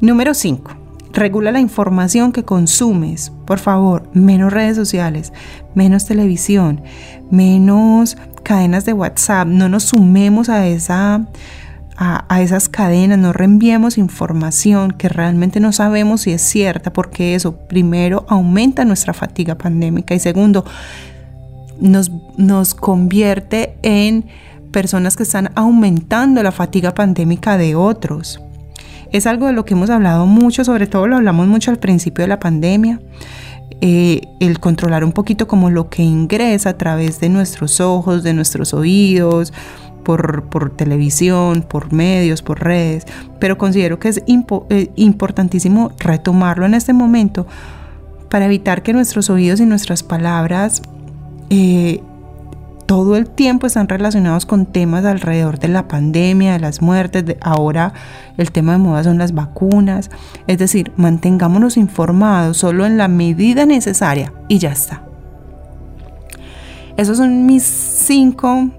Número 0.03 0.33
5. 0.33 0.71
Regula 1.13 1.53
la 1.53 1.61
información 1.61 2.33
que 2.33 2.43
consumes. 2.43 3.31
Por 3.45 3.57
favor, 3.57 4.09
menos 4.13 4.51
redes 4.51 4.75
sociales, 4.75 5.31
menos 5.75 6.05
televisión, 6.05 6.81
menos 7.31 8.17
cadenas 8.43 8.83
de 8.83 8.91
WhatsApp. 8.91 9.47
No 9.47 9.69
nos 9.69 9.83
sumemos 9.83 10.49
a 10.49 10.67
esa 10.67 11.25
a, 11.95 12.25
a, 12.27 12.41
esas 12.41 12.67
cadenas, 12.67 13.17
no 13.17 13.31
reenviemos 13.31 13.97
información 13.97 14.91
que 14.91 15.07
realmente 15.07 15.61
no 15.61 15.71
sabemos 15.71 16.21
si 16.21 16.33
es 16.33 16.41
cierta, 16.41 16.91
porque 16.91 17.33
eso 17.33 17.55
primero 17.55 18.25
aumenta 18.27 18.83
nuestra 18.83 19.13
fatiga 19.13 19.57
pandémica 19.57 20.13
y 20.13 20.19
segundo, 20.19 20.65
nos, 21.79 22.11
nos 22.35 22.75
convierte 22.75 23.77
en 23.83 24.25
personas 24.73 25.15
que 25.15 25.23
están 25.23 25.51
aumentando 25.55 26.43
la 26.43 26.51
fatiga 26.51 26.93
pandémica 26.93 27.57
de 27.57 27.75
otros. 27.75 28.41
Es 29.13 29.27
algo 29.27 29.47
de 29.47 29.53
lo 29.53 29.63
que 29.63 29.75
hemos 29.75 29.89
hablado 29.89 30.25
mucho, 30.25 30.65
sobre 30.65 30.87
todo 30.87 31.07
lo 31.07 31.15
hablamos 31.15 31.47
mucho 31.47 31.71
al 31.71 31.77
principio 31.77 32.23
de 32.23 32.27
la 32.27 32.39
pandemia. 32.39 32.99
Eh, 33.79 34.21
el 34.39 34.59
controlar 34.59 35.03
un 35.03 35.11
poquito 35.11 35.47
como 35.47 35.69
lo 35.69 35.89
que 35.89 36.03
ingresa 36.03 36.69
a 36.69 36.77
través 36.77 37.19
de 37.19 37.29
nuestros 37.29 37.79
ojos, 37.79 38.23
de 38.23 38.33
nuestros 38.33 38.73
oídos, 38.73 39.53
por, 40.03 40.75
televisión, 40.75 41.61
por 41.61 41.93
medios, 41.93 42.41
por 42.41 42.61
redes, 42.61 43.05
pero 43.39 43.57
considero 43.57 43.99
que 43.99 44.09
es 44.09 44.23
eh, 44.27 44.91
importantísimo 44.95 45.91
retomarlo 45.99 46.65
en 46.65 46.73
este 46.73 46.93
momento 46.93 47.47
para 48.29 48.45
evitar 48.45 48.83
que 48.83 48.93
nuestros 48.93 49.29
oídos 49.29 49.59
y 49.59 49.65
nuestras 49.65 50.03
palabras 50.03 50.81
eh, 51.49 52.01
todo 52.85 53.15
el 53.15 53.29
tiempo 53.29 53.67
están 53.67 53.87
relacionados 53.87 54.45
con 54.45 54.65
temas 54.65 55.05
alrededor 55.05 55.59
de 55.59 55.67
la 55.67 55.87
pandemia, 55.87 56.53
de 56.53 56.59
las 56.59 56.81
muertes, 56.81 57.23
ahora 57.41 57.93
el 58.37 58.51
tema 58.51 58.73
de 58.73 58.77
moda 58.79 59.03
son 59.03 59.17
las 59.17 59.33
vacunas, 59.33 60.09
es 60.47 60.57
decir, 60.57 60.91
mantengámonos 60.95 61.77
informados 61.77 62.57
solo 62.57 62.85
en 62.85 62.97
la 62.97 63.07
medida 63.07 63.65
necesaria 63.65 64.33
y 64.47 64.59
ya 64.59 64.71
está. 64.71 65.03
Esos 66.97 67.17
son 67.17 67.45
mis 67.45 67.63
cinco 67.63 68.69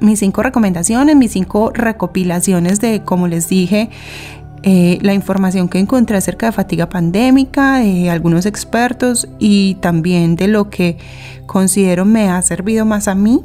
mis 0.00 0.20
cinco 0.20 0.42
recomendaciones, 0.42 1.16
mis 1.16 1.32
cinco 1.32 1.72
recopilaciones 1.74 2.80
de, 2.80 3.02
como 3.02 3.26
les 3.26 3.48
dije, 3.48 3.90
eh, 4.68 4.98
la 5.00 5.14
información 5.14 5.68
que 5.68 5.78
encontré 5.78 6.16
acerca 6.16 6.46
de 6.46 6.52
fatiga 6.52 6.88
pandémica, 6.88 7.78
de 7.78 8.10
algunos 8.10 8.46
expertos 8.46 9.28
y 9.38 9.76
también 9.76 10.34
de 10.34 10.48
lo 10.48 10.70
que 10.70 10.98
considero 11.46 12.04
me 12.04 12.28
ha 12.30 12.42
servido 12.42 12.84
más 12.84 13.06
a 13.06 13.14
mí. 13.14 13.44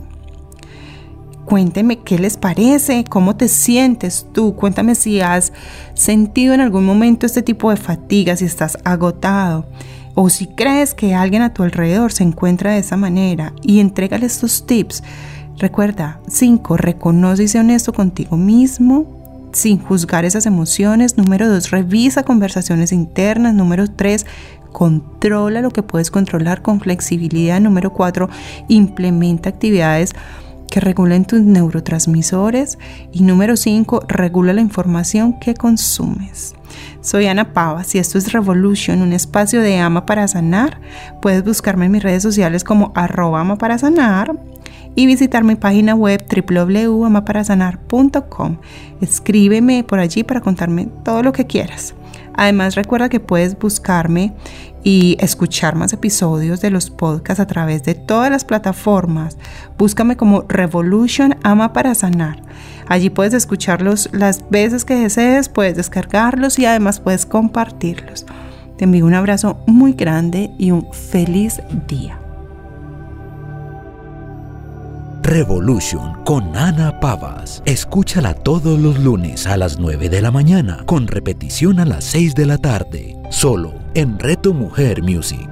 Cuénteme 1.46 2.00
qué 2.00 2.18
les 2.18 2.38
parece, 2.38 3.04
cómo 3.04 3.36
te 3.36 3.50
sientes 3.50 4.26
tú, 4.34 4.56
cuéntame 4.56 4.96
si 4.96 5.22
has 5.22 5.54
sentido 5.94 6.56
en 6.56 6.62
algún 6.62 6.88
momento 6.88 7.28
este 7.28 7.44
tipo 7.44 7.70
de 7.70 7.78
fatiga, 7.78 8.36
si 8.36 8.46
estás 8.46 8.80
agotado 8.84 9.68
o 10.16 10.28
si 10.32 10.48
crees 10.48 10.96
que 10.96 11.14
alguien 11.14 11.44
a 11.44 11.54
tu 11.54 11.62
alrededor 11.62 12.12
se 12.14 12.24
encuentra 12.24 12.72
de 12.72 12.80
esa 12.80 12.98
manera 12.98 13.54
y 13.62 13.80
entrégale 13.80 14.26
estos 14.26 14.66
tips. 14.66 15.04
Recuerda, 15.60 16.20
5. 16.28 16.78
Reconoce 16.78 17.44
y 17.44 17.48
sé 17.48 17.60
honesto 17.60 17.94
contigo 17.94 18.38
mismo 18.38 19.21
sin 19.52 19.80
juzgar 19.80 20.26
esas 20.26 20.46
emociones. 20.46 21.18
Número 21.18 21.50
dos, 21.50 21.72
revisa 21.72 22.24
conversaciones 22.24 22.92
internas. 22.92 23.54
Número 23.54 23.88
tres, 23.88 24.26
controla 24.72 25.62
lo 25.62 25.72
que 25.72 25.84
puedes 25.84 26.12
controlar 26.12 26.62
con 26.62 26.80
flexibilidad. 26.80 27.60
Número 27.60 27.94
cuatro, 27.94 28.30
implementa 28.68 29.50
actividades 29.50 30.14
que 30.70 30.80
regulen 30.80 31.26
tus 31.26 31.42
neurotransmisores. 31.42 32.78
Y 33.12 33.24
número 33.24 33.58
cinco, 33.58 34.04
regula 34.08 34.54
la 34.54 34.62
información 34.62 35.40
que 35.40 35.54
consumes. 35.54 36.56
Soy 37.02 37.26
Ana 37.28 37.54
Pavas 37.54 37.94
y 37.96 38.00
esto 38.00 38.18
es 38.18 38.32
Revolution, 38.32 39.02
un 39.02 39.12
espacio 39.12 39.62
de 39.62 39.80
ama 39.80 40.06
para 40.06 40.28
sanar. 40.28 40.80
Puedes 41.22 41.44
buscarme 41.44 41.86
en 41.88 41.92
mis 41.92 42.04
redes 42.04 42.24
sociales 42.24 42.64
como 42.64 42.94
arroba 42.96 43.42
ama 43.42 43.58
para 43.58 43.78
sanar 43.78 44.34
y 44.96 45.06
visitar 45.06 45.44
mi 45.44 45.56
página 45.56 45.94
web 45.96 46.24
www.amaparasanar.com. 46.30 48.58
Escríbeme 49.02 49.84
por 49.84 50.00
allí 50.00 50.24
para 50.24 50.42
contarme 50.42 50.88
todo 51.04 51.24
lo 51.24 51.32
que 51.32 51.48
quieras. 51.48 51.96
Además 52.34 52.76
recuerda 52.76 53.10
que 53.10 53.20
puedes 53.20 53.58
buscarme 53.58 54.34
y 54.84 55.18
escuchar 55.20 55.76
más 55.76 55.94
episodios 55.94 56.62
de 56.62 56.72
los 56.72 56.90
podcasts 56.90 57.40
a 57.40 57.48
través 57.48 57.84
de 57.84 57.94
todas 57.94 58.32
las 58.32 58.46
plataformas. 58.46 59.38
Búscame 59.78 60.18
como 60.18 60.46
Revolution 60.48 61.36
Ama 61.44 61.74
para 61.74 61.94
Sanar. 61.94 62.42
Allí 62.88 63.10
puedes 63.10 63.34
escucharlos 63.34 64.10
las 64.12 64.50
veces 64.50 64.86
que 64.86 64.96
desees, 64.96 65.50
puedes 65.50 65.76
descargarlos 65.76 66.58
y 66.58 66.66
además 66.66 67.00
puedes 67.00 67.26
compartirlos. 67.26 68.26
Te 68.78 68.86
envío 68.86 69.06
un 69.06 69.14
abrazo 69.14 69.62
muy 69.68 69.94
grande 69.94 70.52
y 70.58 70.72
un 70.72 70.88
feliz 70.92 71.62
día. 71.88 72.21
Revolution 75.24 76.24
con 76.26 76.56
Ana 76.58 77.00
Pavas. 77.00 77.62
Escúchala 77.66 78.34
todos 78.34 78.80
los 78.80 79.00
lunes 79.00 79.46
a 79.46 79.56
las 79.56 79.80
9 79.80 80.10
de 80.10 80.20
la 80.20 80.32
mañana, 80.32 80.80
con 80.86 81.08
repetición 81.08 81.80
a 81.80 81.86
las 81.86 82.04
6 82.06 82.34
de 82.34 82.46
la 82.48 82.58
tarde, 82.58 83.16
solo 83.30 83.74
en 83.94 84.18
Reto 84.18 84.52
Mujer 84.54 85.04
Music. 85.04 85.48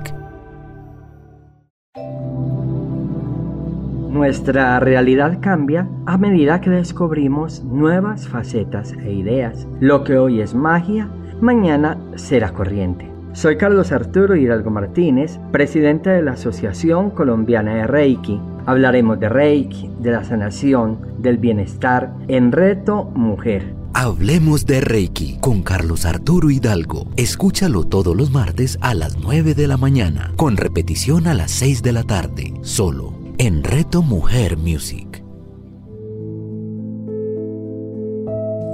Nuestra 4.09 4.79
realidad 4.79 5.37
cambia 5.39 5.87
a 6.07 6.17
medida 6.17 6.61
que 6.61 6.71
descubrimos 6.71 7.63
nuevas 7.63 8.27
facetas 8.27 8.93
e 8.93 9.13
ideas. 9.13 9.67
Lo 9.79 10.03
que 10.03 10.17
hoy 10.17 10.41
es 10.41 10.55
magia, 10.55 11.09
mañana 11.41 11.97
será 12.15 12.51
corriente. 12.53 13.09
Soy 13.33 13.57
Carlos 13.57 13.91
Arturo 13.91 14.35
Hidalgo 14.35 14.71
Martínez, 14.71 15.39
presidente 15.51 16.09
de 16.09 16.23
la 16.23 16.31
Asociación 16.31 17.11
Colombiana 17.11 17.75
de 17.75 17.87
Reiki 17.87 18.41
Hablaremos 18.69 19.19
de 19.19 19.29
Reiki, 19.29 19.89
de 19.99 20.11
la 20.11 20.23
sanación, 20.23 20.99
del 21.17 21.39
bienestar 21.39 22.13
en 22.27 22.51
Reto 22.51 23.05
Mujer. 23.15 23.73
Hablemos 23.95 24.67
de 24.67 24.79
Reiki 24.79 25.39
con 25.39 25.63
Carlos 25.63 26.05
Arturo 26.05 26.51
Hidalgo. 26.51 27.09
Escúchalo 27.17 27.85
todos 27.85 28.15
los 28.15 28.29
martes 28.29 28.77
a 28.81 28.93
las 28.93 29.17
9 29.17 29.55
de 29.55 29.65
la 29.65 29.77
mañana, 29.77 30.33
con 30.35 30.55
repetición 30.55 31.25
a 31.25 31.33
las 31.33 31.49
6 31.49 31.81
de 31.81 31.91
la 31.93 32.03
tarde, 32.03 32.53
solo 32.61 33.15
en 33.39 33.63
Reto 33.63 34.03
Mujer 34.03 34.55
Music. 34.55 35.23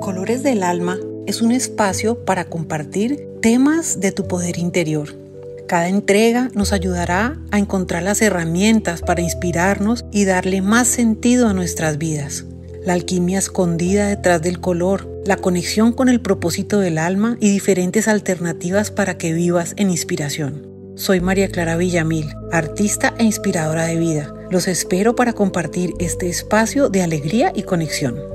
Colores 0.01 0.43
del 0.43 0.63
Alma 0.63 0.97
es 1.25 1.41
un 1.41 1.53
espacio 1.53 2.25
para 2.25 2.49
compartir 2.49 3.29
temas 3.41 4.01
de 4.01 4.11
tu 4.11 4.27
poder 4.27 4.57
interior 4.57 5.24
cada 5.67 5.89
entrega 5.89 6.49
nos 6.53 6.73
ayudará 6.73 7.37
a 7.51 7.57
encontrar 7.57 8.03
las 8.03 8.21
herramientas 8.21 9.01
para 9.01 9.21
inspirarnos 9.21 10.05
y 10.11 10.25
darle 10.25 10.61
más 10.61 10.87
sentido 10.87 11.47
a 11.47 11.53
nuestras 11.53 11.97
vidas. 11.97 12.45
La 12.83 12.93
alquimia 12.93 13.39
escondida 13.39 14.07
detrás 14.07 14.41
del 14.41 14.59
color, 14.59 15.09
la 15.25 15.37
conexión 15.37 15.91
con 15.91 16.07
el 16.07 16.21
propósito 16.21 16.79
del 16.79 16.97
alma 16.99 17.37
y 17.39 17.51
diferentes 17.51 18.07
alternativas 18.07 18.91
para 18.91 19.17
que 19.17 19.33
vivas 19.33 19.73
en 19.77 19.89
inspiración. 19.89 20.67
Soy 20.95 21.19
María 21.19 21.49
Clara 21.49 21.77
Villamil, 21.77 22.27
artista 22.51 23.13
e 23.17 23.23
inspiradora 23.23 23.85
de 23.85 23.97
vida. 23.97 24.33
Los 24.51 24.67
espero 24.67 25.15
para 25.15 25.33
compartir 25.33 25.93
este 25.99 26.29
espacio 26.29 26.89
de 26.89 27.01
alegría 27.01 27.51
y 27.55 27.63
conexión 27.63 28.34